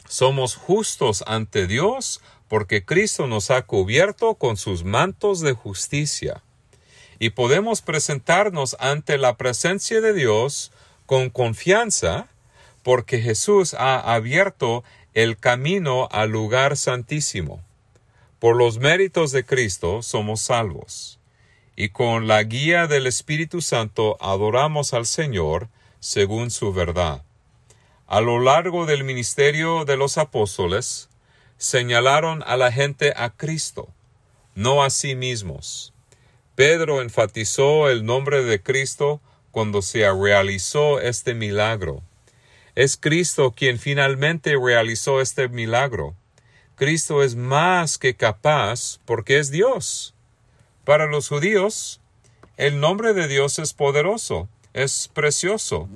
Somos 0.08 0.54
justos 0.54 1.24
ante 1.26 1.66
Dios 1.66 2.20
porque 2.46 2.84
Cristo 2.84 3.26
nos 3.26 3.50
ha 3.50 3.62
cubierto 3.62 4.36
con 4.36 4.56
sus 4.56 4.84
mantos 4.84 5.40
de 5.40 5.52
justicia. 5.52 6.42
Y 7.18 7.30
podemos 7.30 7.82
presentarnos 7.82 8.76
ante 8.78 9.18
la 9.18 9.36
presencia 9.36 10.00
de 10.00 10.12
Dios 10.12 10.70
con 11.04 11.30
confianza 11.30 12.28
porque 12.84 13.20
Jesús 13.20 13.74
ha 13.74 14.14
abierto 14.14 14.84
el 15.14 15.36
camino 15.36 16.08
al 16.12 16.30
lugar 16.30 16.76
santísimo. 16.76 17.60
Por 18.40 18.56
los 18.56 18.78
méritos 18.78 19.32
de 19.32 19.44
Cristo 19.44 20.02
somos 20.02 20.40
salvos, 20.40 21.18
y 21.76 21.90
con 21.90 22.26
la 22.26 22.42
guía 22.42 22.86
del 22.86 23.06
Espíritu 23.06 23.60
Santo 23.60 24.16
adoramos 24.18 24.94
al 24.94 25.04
Señor 25.04 25.68
según 26.00 26.50
su 26.50 26.72
verdad. 26.72 27.22
A 28.06 28.22
lo 28.22 28.40
largo 28.40 28.86
del 28.86 29.04
ministerio 29.04 29.84
de 29.84 29.98
los 29.98 30.16
apóstoles, 30.16 31.10
señalaron 31.58 32.42
a 32.46 32.56
la 32.56 32.72
gente 32.72 33.12
a 33.14 33.28
Cristo, 33.28 33.90
no 34.54 34.82
a 34.82 34.88
sí 34.88 35.14
mismos. 35.14 35.92
Pedro 36.54 37.02
enfatizó 37.02 37.90
el 37.90 38.06
nombre 38.06 38.42
de 38.42 38.62
Cristo 38.62 39.20
cuando 39.50 39.82
se 39.82 40.10
realizó 40.10 40.98
este 40.98 41.34
milagro. 41.34 42.02
Es 42.74 42.96
Cristo 42.96 43.52
quien 43.52 43.78
finalmente 43.78 44.54
realizó 44.56 45.20
este 45.20 45.46
milagro. 45.48 46.14
Cristo 46.80 47.22
es 47.22 47.36
más 47.36 47.98
que 47.98 48.14
capaz 48.14 49.00
porque 49.04 49.38
es 49.38 49.50
Dios. 49.50 50.14
Para 50.86 51.04
los 51.04 51.28
judíos, 51.28 52.00
el 52.56 52.80
nombre 52.80 53.12
de 53.12 53.28
Dios 53.28 53.58
es 53.58 53.74
poderoso, 53.74 54.48
es 54.72 55.10
precioso. 55.12 55.90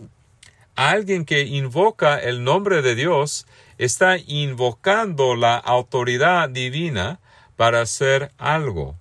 Alguien 0.74 1.24
que 1.24 1.44
invoca 1.44 2.18
el 2.18 2.44
nombre 2.44 2.82
de 2.82 2.94
Dios 2.94 3.46
está 3.78 4.18
invocando 4.18 5.36
la 5.36 5.56
autoridad 5.56 6.50
divina 6.50 7.18
para 7.56 7.80
hacer 7.80 8.30
algo. 8.36 8.94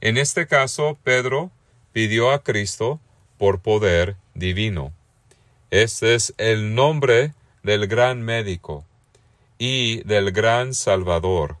En 0.00 0.16
este 0.16 0.46
caso, 0.46 0.96
Pedro 1.02 1.50
pidió 1.92 2.30
a 2.30 2.44
Cristo 2.44 3.00
por 3.36 3.58
poder 3.58 4.14
divino. 4.34 4.92
Este 5.72 6.14
es 6.14 6.34
el 6.38 6.76
nombre 6.76 7.34
del 7.64 7.88
gran 7.88 8.22
médico 8.22 8.84
y 9.62 10.02
del 10.04 10.32
gran 10.32 10.72
Salvador, 10.72 11.58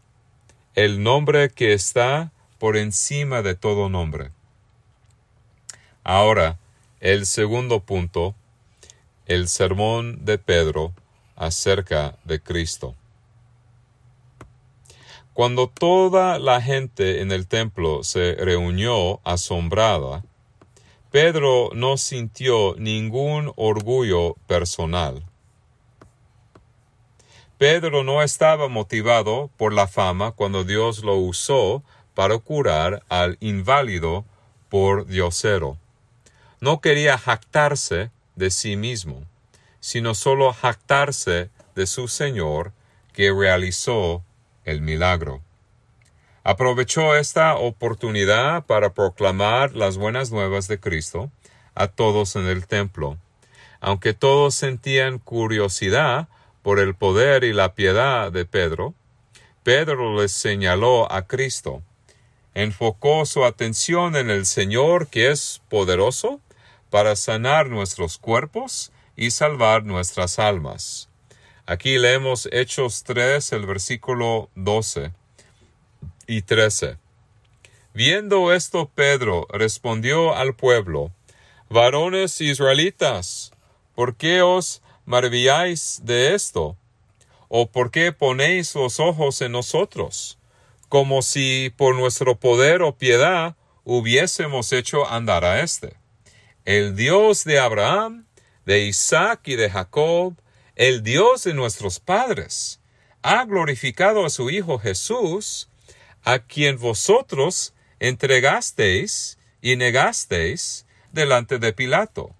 el 0.74 1.02
nombre 1.02 1.50
que 1.50 1.74
está 1.74 2.32
por 2.58 2.78
encima 2.78 3.42
de 3.42 3.54
todo 3.54 3.90
nombre. 3.90 4.30
Ahora, 6.02 6.58
el 7.00 7.26
segundo 7.26 7.80
punto, 7.80 8.34
el 9.26 9.48
sermón 9.48 10.24
de 10.24 10.38
Pedro 10.38 10.94
acerca 11.36 12.16
de 12.24 12.40
Cristo. 12.40 12.94
Cuando 15.34 15.68
toda 15.68 16.38
la 16.38 16.62
gente 16.62 17.20
en 17.20 17.30
el 17.32 17.46
templo 17.46 18.02
se 18.02 18.34
reunió 18.34 19.20
asombrada, 19.24 20.24
Pedro 21.10 21.68
no 21.74 21.98
sintió 21.98 22.76
ningún 22.78 23.52
orgullo 23.56 24.36
personal. 24.46 25.22
Pedro 27.60 28.04
no 28.04 28.22
estaba 28.22 28.68
motivado 28.68 29.50
por 29.58 29.74
la 29.74 29.86
fama 29.86 30.32
cuando 30.32 30.64
Dios 30.64 31.04
lo 31.04 31.16
usó 31.16 31.84
para 32.14 32.38
curar 32.38 33.02
al 33.10 33.36
inválido 33.40 34.24
por 34.70 35.04
diosero. 35.04 35.76
No 36.60 36.80
quería 36.80 37.18
jactarse 37.18 38.10
de 38.34 38.50
sí 38.50 38.76
mismo, 38.76 39.26
sino 39.78 40.14
solo 40.14 40.50
jactarse 40.54 41.50
de 41.74 41.86
su 41.86 42.08
Señor 42.08 42.72
que 43.12 43.30
realizó 43.30 44.24
el 44.64 44.80
milagro 44.80 45.42
aprovechó 46.42 47.16
esta 47.16 47.54
oportunidad 47.56 48.64
para 48.64 48.94
proclamar 48.94 49.74
las 49.76 49.98
buenas 49.98 50.30
nuevas 50.30 50.68
de 50.68 50.80
Cristo 50.80 51.30
a 51.74 51.88
todos 51.88 52.36
en 52.36 52.46
el 52.46 52.66
templo. 52.66 53.18
Aunque 53.80 54.14
todos 54.14 54.54
sentían 54.54 55.18
curiosidad 55.18 56.28
por 56.62 56.78
el 56.78 56.94
poder 56.94 57.44
y 57.44 57.52
la 57.52 57.74
piedad 57.74 58.30
de 58.32 58.44
Pedro, 58.44 58.94
Pedro 59.62 60.20
les 60.20 60.32
señaló 60.32 61.10
a 61.10 61.26
Cristo. 61.26 61.82
Enfocó 62.54 63.26
su 63.26 63.44
atención 63.44 64.16
en 64.16 64.30
el 64.30 64.46
Señor 64.46 65.08
que 65.08 65.30
es 65.30 65.62
poderoso 65.68 66.40
para 66.90 67.16
sanar 67.16 67.68
nuestros 67.68 68.18
cuerpos 68.18 68.92
y 69.16 69.30
salvar 69.30 69.84
nuestras 69.84 70.38
almas. 70.38 71.08
Aquí 71.66 71.98
leemos 71.98 72.48
Hechos 72.50 73.04
3, 73.04 73.52
el 73.52 73.66
versículo 73.66 74.50
12 74.56 75.12
y 76.26 76.44
Viendo 77.92 78.52
esto, 78.52 78.88
Pedro 78.94 79.48
respondió 79.50 80.36
al 80.36 80.54
pueblo, 80.54 81.10
Varones 81.68 82.40
israelitas, 82.40 83.52
¿por 83.96 84.14
qué 84.14 84.42
os 84.42 84.80
maravilláis 85.10 86.00
de 86.04 86.34
esto? 86.34 86.76
¿O 87.48 87.70
por 87.70 87.90
qué 87.90 88.12
ponéis 88.12 88.76
los 88.76 89.00
ojos 89.00 89.42
en 89.42 89.52
nosotros, 89.52 90.38
como 90.88 91.20
si 91.20 91.74
por 91.76 91.96
nuestro 91.96 92.38
poder 92.38 92.80
o 92.82 92.96
piedad 92.96 93.56
hubiésemos 93.84 94.72
hecho 94.72 95.10
andar 95.10 95.44
a 95.44 95.62
éste? 95.62 95.96
El 96.64 96.94
Dios 96.94 97.42
de 97.42 97.58
Abraham, 97.58 98.26
de 98.64 98.86
Isaac 98.86 99.40
y 99.46 99.56
de 99.56 99.68
Jacob, 99.68 100.36
el 100.76 101.02
Dios 101.02 101.42
de 101.42 101.54
nuestros 101.54 101.98
padres, 101.98 102.80
ha 103.22 103.44
glorificado 103.44 104.24
a 104.24 104.30
su 104.30 104.48
Hijo 104.48 104.78
Jesús, 104.78 105.68
a 106.22 106.38
quien 106.38 106.78
vosotros 106.78 107.74
entregasteis 107.98 109.38
y 109.60 109.74
negasteis 109.74 110.86
delante 111.12 111.58
de 111.58 111.72
Pilato, 111.72 112.36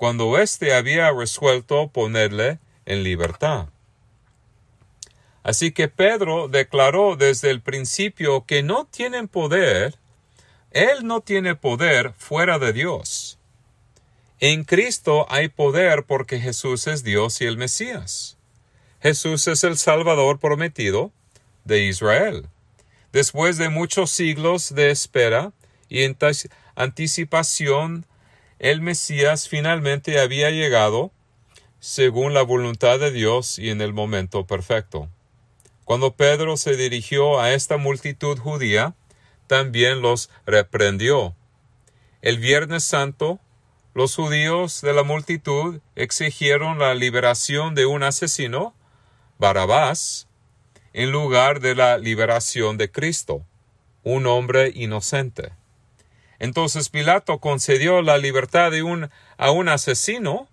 cuando 0.00 0.38
éste 0.38 0.72
había 0.72 1.12
resuelto 1.12 1.88
ponerle 1.88 2.58
en 2.86 3.02
libertad. 3.02 3.68
Así 5.42 5.72
que 5.72 5.88
Pedro 5.88 6.48
declaró 6.48 7.16
desde 7.16 7.50
el 7.50 7.60
principio 7.60 8.46
que 8.46 8.62
no 8.62 8.86
tienen 8.86 9.28
poder, 9.28 9.96
él 10.70 11.06
no 11.06 11.20
tiene 11.20 11.54
poder 11.54 12.14
fuera 12.16 12.58
de 12.58 12.72
Dios. 12.72 13.38
En 14.38 14.64
Cristo 14.64 15.26
hay 15.28 15.48
poder 15.48 16.04
porque 16.06 16.40
Jesús 16.40 16.86
es 16.86 17.04
Dios 17.04 17.42
y 17.42 17.44
el 17.44 17.58
Mesías. 17.58 18.38
Jesús 19.02 19.48
es 19.48 19.64
el 19.64 19.76
Salvador 19.76 20.38
prometido 20.38 21.12
de 21.66 21.84
Israel. 21.84 22.48
Después 23.12 23.58
de 23.58 23.68
muchos 23.68 24.10
siglos 24.10 24.74
de 24.74 24.92
espera 24.92 25.52
y 25.90 26.06
anticipación, 26.74 28.06
el 28.60 28.82
Mesías 28.82 29.48
finalmente 29.48 30.20
había 30.20 30.50
llegado 30.50 31.10
según 31.80 32.34
la 32.34 32.42
voluntad 32.42 33.00
de 33.00 33.10
Dios 33.10 33.58
y 33.58 33.70
en 33.70 33.80
el 33.80 33.94
momento 33.94 34.46
perfecto. 34.46 35.08
Cuando 35.86 36.14
Pedro 36.14 36.58
se 36.58 36.76
dirigió 36.76 37.40
a 37.40 37.52
esta 37.54 37.78
multitud 37.78 38.38
judía, 38.38 38.94
también 39.46 40.02
los 40.02 40.28
reprendió. 40.44 41.34
El 42.20 42.38
Viernes 42.38 42.84
Santo, 42.84 43.40
los 43.94 44.14
judíos 44.14 44.82
de 44.82 44.92
la 44.92 45.04
multitud 45.04 45.80
exigieron 45.96 46.78
la 46.78 46.94
liberación 46.94 47.74
de 47.74 47.86
un 47.86 48.02
asesino, 48.02 48.74
Barabás, 49.38 50.28
en 50.92 51.10
lugar 51.10 51.60
de 51.60 51.74
la 51.74 51.96
liberación 51.96 52.76
de 52.76 52.90
Cristo, 52.90 53.42
un 54.04 54.26
hombre 54.26 54.70
inocente. 54.74 55.52
Entonces 56.40 56.88
Pilato 56.88 57.38
concedió 57.38 58.02
la 58.02 58.18
libertad 58.18 58.70
de 58.70 58.82
un, 58.82 59.10
a 59.36 59.50
un 59.50 59.68
asesino, 59.68 60.48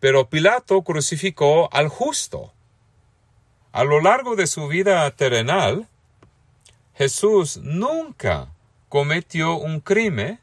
pero 0.00 0.28
Pilato 0.28 0.82
crucificó 0.82 1.72
al 1.72 1.88
justo. 1.88 2.52
A 3.72 3.84
lo 3.84 4.00
largo 4.00 4.34
de 4.34 4.48
su 4.48 4.66
vida 4.66 5.08
terrenal, 5.12 5.86
Jesús 6.94 7.58
nunca 7.58 8.48
cometió 8.88 9.54
un 9.54 9.80
crimen, 9.80 10.40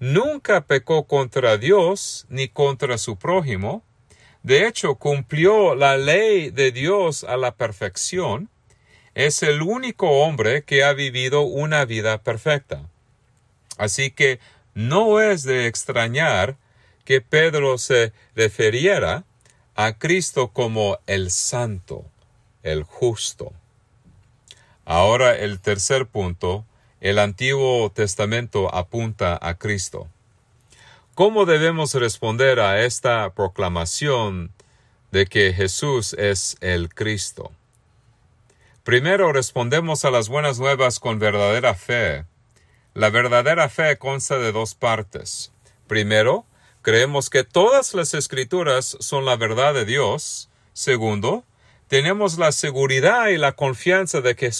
nunca 0.00 0.62
pecó 0.62 1.04
contra 1.04 1.58
Dios 1.58 2.24
ni 2.30 2.48
contra 2.48 2.96
su 2.96 3.16
prójimo, 3.16 3.82
de 4.42 4.66
hecho 4.66 4.94
cumplió 4.94 5.74
la 5.74 5.98
ley 5.98 6.50
de 6.50 6.72
Dios 6.72 7.22
a 7.24 7.36
la 7.36 7.54
perfección, 7.54 8.48
es 9.14 9.42
el 9.42 9.60
único 9.60 10.08
hombre 10.22 10.64
que 10.64 10.84
ha 10.84 10.94
vivido 10.94 11.42
una 11.42 11.84
vida 11.84 12.22
perfecta. 12.22 12.88
Así 13.78 14.10
que 14.10 14.38
no 14.74 15.20
es 15.20 15.42
de 15.42 15.66
extrañar 15.66 16.56
que 17.04 17.20
Pedro 17.20 17.78
se 17.78 18.12
refiriera 18.34 19.24
a 19.74 19.98
Cristo 19.98 20.48
como 20.48 20.98
el 21.06 21.30
santo, 21.30 22.04
el 22.62 22.84
justo. 22.84 23.52
Ahora 24.84 25.36
el 25.36 25.60
tercer 25.60 26.06
punto, 26.06 26.64
el 27.00 27.18
Antiguo 27.18 27.90
Testamento 27.90 28.74
apunta 28.74 29.38
a 29.40 29.54
Cristo. 29.54 30.08
¿Cómo 31.14 31.44
debemos 31.44 31.94
responder 31.94 32.60
a 32.60 32.84
esta 32.84 33.34
proclamación 33.34 34.50
de 35.10 35.26
que 35.26 35.52
Jesús 35.52 36.14
es 36.14 36.56
el 36.60 36.94
Cristo? 36.94 37.52
Primero 38.82 39.32
respondemos 39.32 40.04
a 40.04 40.10
las 40.10 40.28
buenas 40.28 40.58
nuevas 40.58 40.98
con 40.98 41.18
verdadera 41.18 41.74
fe. 41.74 42.24
La 42.94 43.08
verdadera 43.08 43.68
fe 43.70 43.96
consta 43.96 44.38
de 44.38 44.52
dos 44.52 44.74
partes. 44.74 45.50
Primero, 45.86 46.44
creemos 46.82 47.30
que 47.30 47.42
todas 47.42 47.94
las 47.94 48.12
escrituras 48.12 48.98
son 49.00 49.24
la 49.24 49.36
verdad 49.36 49.72
de 49.72 49.86
Dios. 49.86 50.50
Segundo, 50.74 51.44
tenemos 51.88 52.38
la 52.38 52.52
seguridad 52.52 53.28
y 53.28 53.38
la 53.38 53.52
confianza 53.52 54.20
de 54.20 54.34
que 54.36 54.50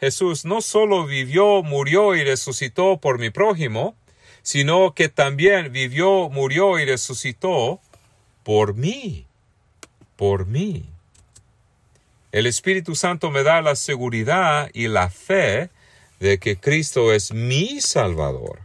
Jesús, 0.00 0.44
no 0.44 0.60
solo 0.60 1.04
vivió, 1.04 1.62
murió 1.62 2.14
y 2.14 2.22
resucitó 2.22 2.98
por 2.98 3.18
mi 3.18 3.30
prójimo, 3.30 3.96
sino 4.42 4.94
que 4.94 5.08
también 5.08 5.72
vivió, 5.72 6.28
murió 6.28 6.78
y 6.78 6.84
resucitó 6.84 7.80
por 8.44 8.74
mí, 8.74 9.26
por 10.16 10.46
mí. 10.46 10.88
El 12.30 12.46
Espíritu 12.46 12.94
Santo 12.94 13.30
me 13.30 13.42
da 13.42 13.60
la 13.62 13.74
seguridad 13.74 14.70
y 14.72 14.86
la 14.86 15.10
fe 15.10 15.70
de 16.20 16.38
que 16.38 16.58
Cristo 16.58 17.12
es 17.12 17.32
mi 17.32 17.80
Salvador. 17.80 18.60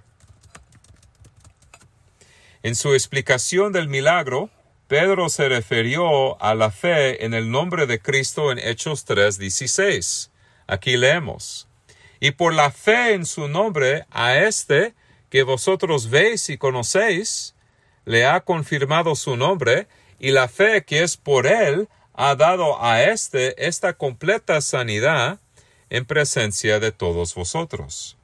En 2.61 2.75
su 2.75 2.93
explicación 2.93 3.71
del 3.71 3.87
milagro, 3.87 4.49
Pedro 4.87 5.29
se 5.29 5.49
refirió 5.49 6.41
a 6.41 6.53
la 6.53 6.69
fe 6.69 7.25
en 7.25 7.33
el 7.33 7.49
nombre 7.49 7.87
de 7.87 7.99
Cristo 7.99 8.51
en 8.51 8.59
Hechos 8.59 9.05
3:16. 9.05 10.29
Aquí 10.67 10.97
leemos. 10.97 11.67
Y 12.19 12.31
por 12.31 12.53
la 12.53 12.71
fe 12.71 13.13
en 13.13 13.25
su 13.25 13.47
nombre, 13.47 14.05
a 14.11 14.37
este 14.37 14.93
que 15.29 15.43
vosotros 15.43 16.09
veis 16.09 16.49
y 16.49 16.57
conocéis, 16.57 17.55
le 18.05 18.25
ha 18.25 18.41
confirmado 18.41 19.15
su 19.15 19.35
nombre, 19.35 19.87
y 20.19 20.31
la 20.31 20.47
fe 20.47 20.85
que 20.85 21.03
es 21.03 21.17
por 21.17 21.47
él 21.47 21.87
ha 22.13 22.35
dado 22.35 22.83
a 22.83 23.03
éste 23.03 23.67
esta 23.67 23.93
completa 23.93 24.61
sanidad 24.61 25.39
en 25.95 26.05
presencia 26.05 26.79
de 26.79 26.91
todos 26.91 27.35
vosotros. 27.35 28.17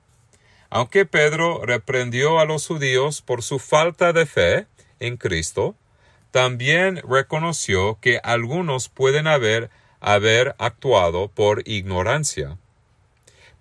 Aunque 0.70 1.06
Pedro 1.06 1.66
reprendió 1.66 2.40
a 2.40 2.46
los 2.46 2.68
judíos 2.68 3.22
por 3.22 3.44
su 3.44 3.60
falta 3.60 4.12
de 4.12 4.26
fe 4.26 4.68
en 5.00 5.16
Cristo, 5.16 5.76
también 6.32 7.02
reconoció 7.08 7.98
que 8.02 8.20
algunos 8.24 8.90
pueden 8.90 9.28
haber, 9.28 9.70
haber 10.02 10.56
actuado 10.60 11.30
por 11.30 11.66
ignorancia. 11.66 12.58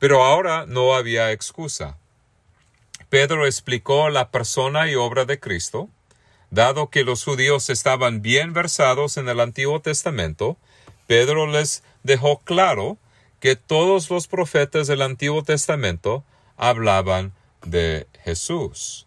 Pero 0.01 0.25
ahora 0.25 0.67
no 0.67 0.95
había 0.95 1.31
excusa. 1.31 1.97
Pedro 3.11 3.47
explicó 3.47 4.09
la 4.09 4.31
persona 4.31 4.91
y 4.91 4.97
obra 4.97 5.25
de 5.25 5.39
Cristo, 5.39 5.89
Dado 6.51 6.91
que 6.91 7.05
los 7.05 7.23
judíos 7.23 7.71
estaban 7.71 8.23
bien 8.23 8.53
versados 8.53 9.17
en 9.19 9.29
el 9.29 9.39
Antiguo 9.39 9.81
Testamento, 9.81 10.57
Pedro 11.07 11.47
les 11.47 11.85
dejó 12.03 12.41
claro 12.41 12.99
que 13.41 13.57
todos 13.57 14.11
los 14.11 14.29
profetas 14.29 14.87
del 14.87 15.03
Antiguo 15.03 15.43
Testamento 15.43 16.25
hablaban 16.57 17.33
de 17.65 18.07
Jesús. 18.23 19.07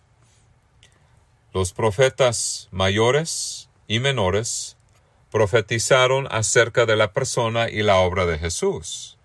Los 1.54 1.72
profetas 1.72 2.68
mayores 2.72 3.70
y 3.88 4.00
menores 4.00 4.76
profetizaron 5.32 6.28
acerca 6.32 6.86
de 6.86 6.96
la 6.96 7.14
persona 7.14 7.70
y 7.70 7.84
la 7.84 7.98
obra 7.98 8.26
de 8.26 8.40
Jesús. 8.40 9.18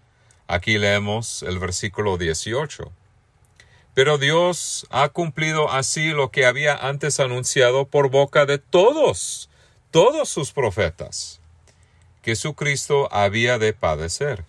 Aquí 0.46 0.78
leemos 0.78 1.42
el 1.42 1.58
versículo 1.58 2.18
18. 2.18 2.90
Pero 3.94 4.16
Dios 4.16 4.86
ha 4.90 5.08
cumplido 5.08 5.70
así 5.70 6.10
lo 6.10 6.30
que 6.30 6.46
había 6.46 6.74
antes 6.74 7.18
anunciado 7.18 7.86
por 7.86 8.10
boca 8.10 8.46
de 8.46 8.58
todos, 8.58 9.50
todos 9.90 10.28
sus 10.28 10.52
profetas, 10.52 11.40
que 12.22 12.36
su 12.36 12.54
Cristo 12.54 13.08
había 13.10 13.58
de 13.58 13.72
padecer. 13.72 14.44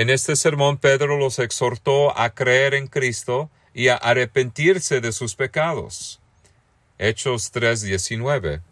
En 0.00 0.08
este 0.08 0.34
sermón 0.34 0.78
Pedro 0.78 1.18
los 1.18 1.38
exhortó 1.38 2.18
a 2.18 2.30
creer 2.30 2.72
en 2.72 2.86
Cristo 2.86 3.50
y 3.74 3.88
a 3.88 3.96
arrepentirse 3.96 5.02
de 5.02 5.12
sus 5.12 5.34
pecados. 5.34 6.20
Hechos 6.96 7.52
3:19. 7.52 8.62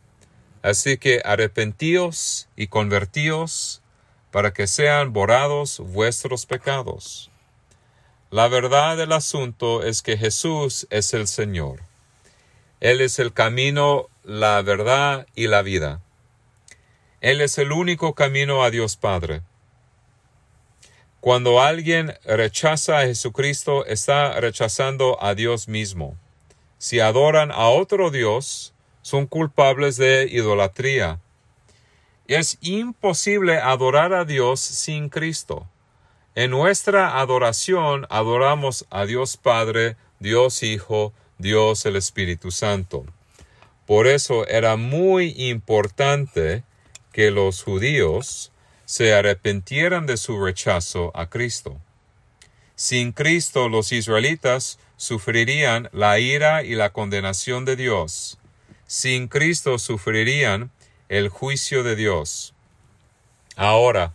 Así 0.63 0.97
que 0.97 1.21
arrepentíos 1.23 2.49
y 2.57 2.69
convertíos 2.69 3.83
para 4.31 4.55
que 4.55 4.67
sean 4.67 5.13
borrados 5.13 5.81
vuestros 5.81 6.47
pecados. 6.47 7.31
La 8.31 8.49
verdad 8.49 8.97
del 8.97 9.13
asunto 9.13 9.83
es 9.83 10.01
que 10.01 10.17
Jesús 10.17 10.87
es 10.89 11.13
el 11.13 11.29
Señor. 11.29 11.83
Él 12.81 13.03
es 13.03 13.19
el 13.19 13.35
camino, 13.35 14.09
la 14.25 14.63
verdad 14.63 15.27
y 15.35 15.49
la 15.49 15.61
vida. 15.61 16.01
Él 17.21 17.43
es 17.43 17.59
el 17.59 17.71
único 17.71 18.15
camino 18.15 18.65
a 18.65 18.71
Dios 18.71 18.97
Padre. 18.97 19.43
Cuando 21.21 21.61
alguien 21.61 22.15
rechaza 22.25 23.01
a 23.01 23.07
Jesucristo, 23.07 23.85
está 23.87 24.39
rechazando 24.41 25.23
a 25.23 25.35
Dios 25.35 25.67
mismo. 25.67 26.17
Si 26.79 27.01
adoran 27.01 27.51
a 27.51 27.69
otro 27.69 28.11
Dios, 28.11 28.73
son 29.03 29.27
culpables 29.27 29.97
de 29.97 30.29
idolatría. 30.31 31.19
Es 32.29 32.59
imposible 32.61 33.59
adorar 33.59 34.13
a 34.13 34.25
Dios 34.25 34.61
sin 34.61 35.09
Cristo. 35.09 35.67
En 36.37 36.53
nuestra 36.53 37.19
adoración 37.19 38.07
adoramos 38.11 38.87
a 38.91 39.05
Dios 39.07 39.37
Padre, 39.37 39.97
Dios 40.21 40.63
Hijo, 40.63 41.13
Dios 41.39 41.85
el 41.85 41.97
Espíritu 41.97 42.53
Santo. 42.53 43.07
Por 43.87 44.07
eso 44.07 44.47
era 44.47 44.77
muy 44.77 45.35
importante 45.37 46.63
que 47.13 47.33
los 47.33 47.65
judíos 47.65 48.53
se 48.89 49.13
arrepintieran 49.13 50.07
de 50.07 50.17
su 50.17 50.43
rechazo 50.43 51.13
a 51.15 51.29
Cristo. 51.29 51.79
Sin 52.75 53.13
Cristo 53.13 53.69
los 53.69 53.93
israelitas 53.93 54.79
sufrirían 54.97 55.91
la 55.93 56.19
ira 56.19 56.63
y 56.63 56.75
la 56.75 56.89
condenación 56.89 57.67
de 57.67 57.77
Dios. 57.77 58.39
Sin 58.87 59.29
Cristo 59.29 59.79
sufrirían 59.79 60.71
el 61.11 61.29
juicio 61.29 61.83
de 61.83 61.97
Dios. 61.97 62.55
Ahora, 63.57 64.15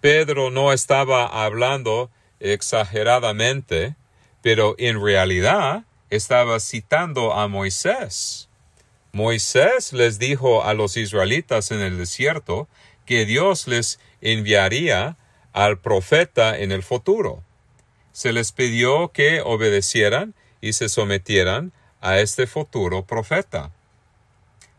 Pedro 0.00 0.50
no 0.50 0.72
estaba 0.72 1.26
hablando 1.44 2.10
exageradamente, 2.40 3.96
pero 4.40 4.76
en 4.78 5.04
realidad 5.04 5.84
estaba 6.08 6.58
citando 6.58 7.34
a 7.34 7.48
Moisés. 7.48 8.48
Moisés 9.12 9.92
les 9.92 10.18
dijo 10.18 10.64
a 10.64 10.72
los 10.72 10.96
israelitas 10.96 11.70
en 11.70 11.80
el 11.80 11.98
desierto 11.98 12.66
que 13.10 13.26
Dios 13.26 13.66
les 13.66 13.98
enviaría 14.20 15.16
al 15.52 15.80
profeta 15.80 16.56
en 16.56 16.70
el 16.70 16.84
futuro. 16.84 17.42
Se 18.12 18.32
les 18.32 18.52
pidió 18.52 19.08
que 19.08 19.40
obedecieran 19.40 20.32
y 20.60 20.74
se 20.74 20.88
sometieran 20.88 21.72
a 22.00 22.20
este 22.20 22.46
futuro 22.46 23.04
profeta. 23.04 23.72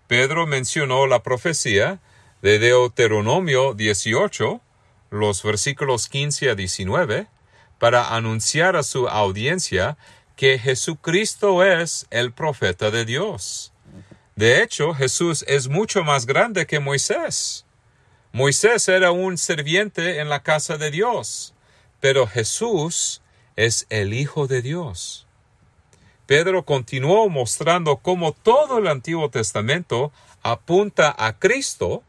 Pedro 0.08 0.48
mencionó 0.48 1.08
la 1.08 1.24
profecía 1.24 2.00
de 2.41 2.58
Deuteronomio 2.58 3.74
18, 3.74 4.62
los 5.10 5.44
versículos 5.44 6.08
15 6.08 6.52
a 6.52 6.56
19 6.56 7.28
para 7.80 8.15
anunciar 8.15 8.78
a 8.78 8.84
su 8.84 9.10
audiencia 9.10 9.98
que 10.38 10.58
Jesucristo 10.58 11.65
es 11.65 12.08
el 12.12 12.32
profeta 12.32 12.91
de 12.91 13.04
Dios. 13.04 13.74
De 14.38 14.63
hecho, 14.63 14.94
Jesús 14.94 15.44
es 15.50 15.67
mucho 15.67 16.06
más 16.06 16.26
grande 16.26 16.65
que 16.65 16.80
Moisés. 16.80 17.65
Moisés 18.34 18.88
era 18.88 19.12
un 19.12 19.38
serviente 19.38 20.20
en 20.20 20.30
la 20.30 20.41
casa 20.41 20.78
de 20.78 20.89
Dios, 20.89 21.54
pero 22.00 22.28
Jesús 22.28 23.22
es 23.58 23.86
el 23.89 24.13
Hijo 24.13 24.48
de 24.48 24.62
Dios. 24.62 25.28
Pedro 26.28 26.63
continuó 26.63 27.28
mostrando 27.28 27.98
cómo 27.98 28.32
todo 28.32 28.78
el 28.78 28.88
Antiguo 28.88 29.30
Testamento 29.30 30.13
apunta 30.44 31.13
a 31.17 31.38
Cristo 31.39 32.04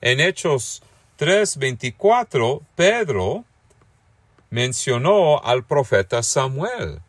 en 0.00 0.20
Hechos 0.20 0.82
3.24, 1.18 2.62
Pedro 2.74 3.44
mencionó 4.48 5.44
al 5.44 5.66
profeta 5.66 6.22
Samuel. 6.22 7.02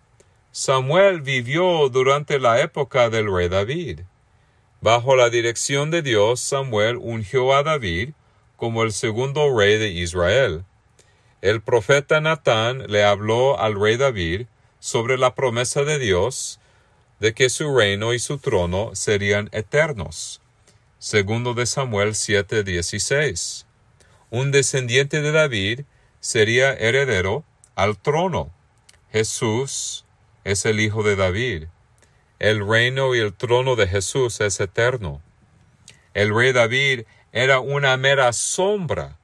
Samuel 0.51 1.21
vivió 1.21 1.87
durante 1.87 2.37
la 2.37 2.59
época 2.59 3.09
del 3.09 3.33
rey 3.33 3.47
David. 3.47 4.01
Bajo 4.81 5.15
la 5.15 5.29
dirección 5.29 5.89
de 5.89 6.01
Dios, 6.01 6.41
Samuel 6.41 6.97
ungió 6.97 7.53
a 7.53 7.63
David 7.63 8.09
como 8.61 8.83
el 8.83 8.91
segundo 8.91 9.57
rey 9.57 9.79
de 9.79 9.89
Israel. 9.89 10.65
El 11.41 11.61
profeta 11.61 12.21
Natán 12.21 12.85
le 12.91 13.03
habló 13.03 13.59
al 13.59 13.73
rey 13.73 13.97
David 13.97 14.45
sobre 14.79 15.17
la 15.17 15.33
promesa 15.33 15.83
de 15.83 15.97
Dios 15.97 16.59
de 17.19 17.33
que 17.33 17.49
su 17.49 17.75
reino 17.75 18.13
y 18.13 18.19
su 18.19 18.37
trono 18.37 18.91
serían 18.93 19.49
eternos. 19.51 20.41
Segundo 20.99 21.55
de 21.55 21.65
Samuel 21.65 22.13
7:16. 22.13 23.65
Un 24.29 24.51
descendiente 24.51 25.23
de 25.23 25.31
David 25.31 25.81
sería 26.19 26.71
heredero 26.71 27.43
al 27.73 27.97
trono. 27.97 28.51
Jesús 29.11 30.05
es 30.43 30.67
el 30.67 30.79
hijo 30.79 31.01
de 31.01 31.15
David. 31.15 31.63
El 32.37 32.67
reino 32.67 33.15
y 33.15 33.21
el 33.21 33.33
trono 33.33 33.75
de 33.75 33.87
Jesús 33.87 34.39
es 34.39 34.59
eterno. 34.59 35.19
El 36.13 36.35
rey 36.35 36.51
David 36.51 37.05
era 37.31 37.59
una 37.59 37.95
mera 37.97 38.33
sombra 38.33 39.17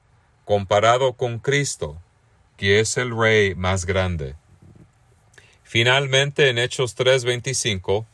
comparado 0.44 1.12
con 1.12 1.38
Cristo, 1.38 2.00
que 2.56 2.80
es 2.80 2.96
el 2.96 3.16
rey 3.16 3.54
más 3.54 3.86
grande. 3.86 4.34
Finalmente, 5.62 6.48
en 6.48 6.58
Hechos 6.58 6.94
3:25, 6.94 8.06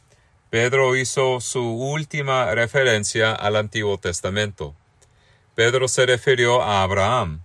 Pedro 0.50 0.96
hizo 0.96 1.40
su 1.40 1.62
última 1.62 2.54
referencia 2.54 3.32
al 3.32 3.56
Antiguo 3.56 3.98
Testamento. 3.98 4.74
Pedro 5.54 5.88
se 5.88 6.06
refirió 6.06 6.62
a 6.62 6.82
Abraham, 6.82 7.42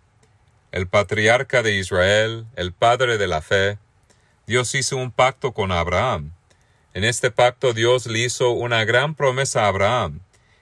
el 0.72 0.88
patriarca 0.88 1.62
de 1.62 1.76
Israel, 1.76 2.46
el 2.56 2.74
padre 2.74 3.18
de 3.18 3.28
la 3.28 3.42
fe. 3.42 3.78
Dios 4.48 4.74
hizo 4.74 4.98
un 4.98 5.12
pacto 5.12 5.54
con 5.54 5.72
Abraham 5.72 6.32
en 6.94 7.04
este 7.04 7.30
pacto 7.30 7.74
Dios 7.74 8.08
le 8.08 8.20
hizo 8.20 8.50
una 8.50 8.84
gran 8.84 9.14
promesa 9.14 9.64
a 9.64 9.68
Abraham, 9.68 10.22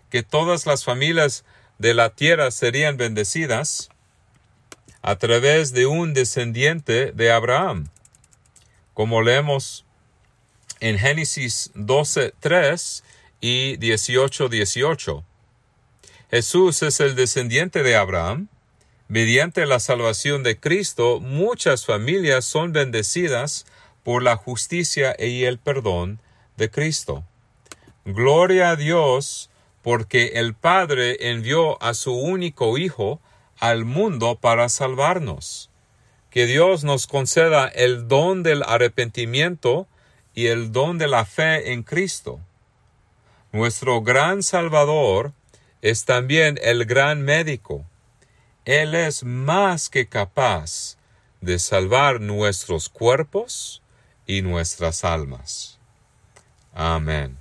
que 0.09 0.23
todas 0.23 0.65
las 0.65 0.83
familias 0.83 1.45
de 1.77 1.93
la 1.93 2.09
tierra 2.09 2.51
serían 2.51 2.97
bendecidas 2.97 3.89
a 5.01 5.17
través 5.17 5.73
de 5.73 5.85
un 5.85 6.13
descendiente 6.13 7.11
de 7.11 7.31
Abraham. 7.31 7.89
Como 8.93 9.21
leemos 9.21 9.85
en 10.79 10.97
Génesis 10.99 11.71
12, 11.75 12.33
3 12.39 13.03
y 13.41 13.77
18, 13.77 14.49
18. 14.49 15.23
Jesús 16.29 16.83
es 16.83 16.99
el 16.99 17.15
descendiente 17.15 17.83
de 17.83 17.95
Abraham. 17.95 18.49
Mediante 19.07 19.65
la 19.65 19.79
salvación 19.79 20.43
de 20.43 20.59
Cristo, 20.59 21.21
muchas 21.21 21.85
familias 21.85 22.43
son 22.43 22.73
bendecidas 22.73 23.65
por 24.03 24.21
la 24.21 24.35
justicia 24.35 25.15
y 25.17 25.45
el 25.45 25.57
perdón 25.57 26.19
de 26.57 26.69
Cristo. 26.69 27.23
Gloria 28.03 28.71
a 28.71 28.75
Dios 28.75 29.49
porque 29.87 30.33
el 30.35 30.53
Padre 30.53 31.29
envió 31.29 31.81
a 31.81 31.93
su 31.93 32.13
único 32.13 32.77
Hijo 32.77 33.21
al 33.57 33.85
mundo 33.85 34.35
para 34.35 34.67
salvarnos. 34.67 35.69
Que 36.29 36.45
Dios 36.45 36.83
nos 36.83 37.07
conceda 37.07 37.69
el 37.69 38.09
don 38.09 38.43
del 38.43 38.63
arrepentimiento 38.63 39.87
y 40.33 40.47
el 40.47 40.73
don 40.73 40.97
de 40.97 41.07
la 41.07 41.23
fe 41.23 41.71
en 41.71 41.83
Cristo. 41.83 42.41
Nuestro 43.53 44.01
gran 44.01 44.43
Salvador 44.43 45.31
es 45.81 46.03
también 46.03 46.59
el 46.63 46.83
gran 46.83 47.21
médico. 47.21 47.85
Él 48.65 48.93
es 48.93 49.23
más 49.23 49.87
que 49.87 50.09
capaz 50.09 50.97
de 51.39 51.59
salvar 51.59 52.19
nuestros 52.19 52.89
cuerpos 52.89 53.81
y 54.25 54.41
nuestras 54.41 55.05
almas. 55.05 55.79
Amén 56.73 57.37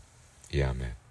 y 0.48 0.60
amén. 0.60 1.05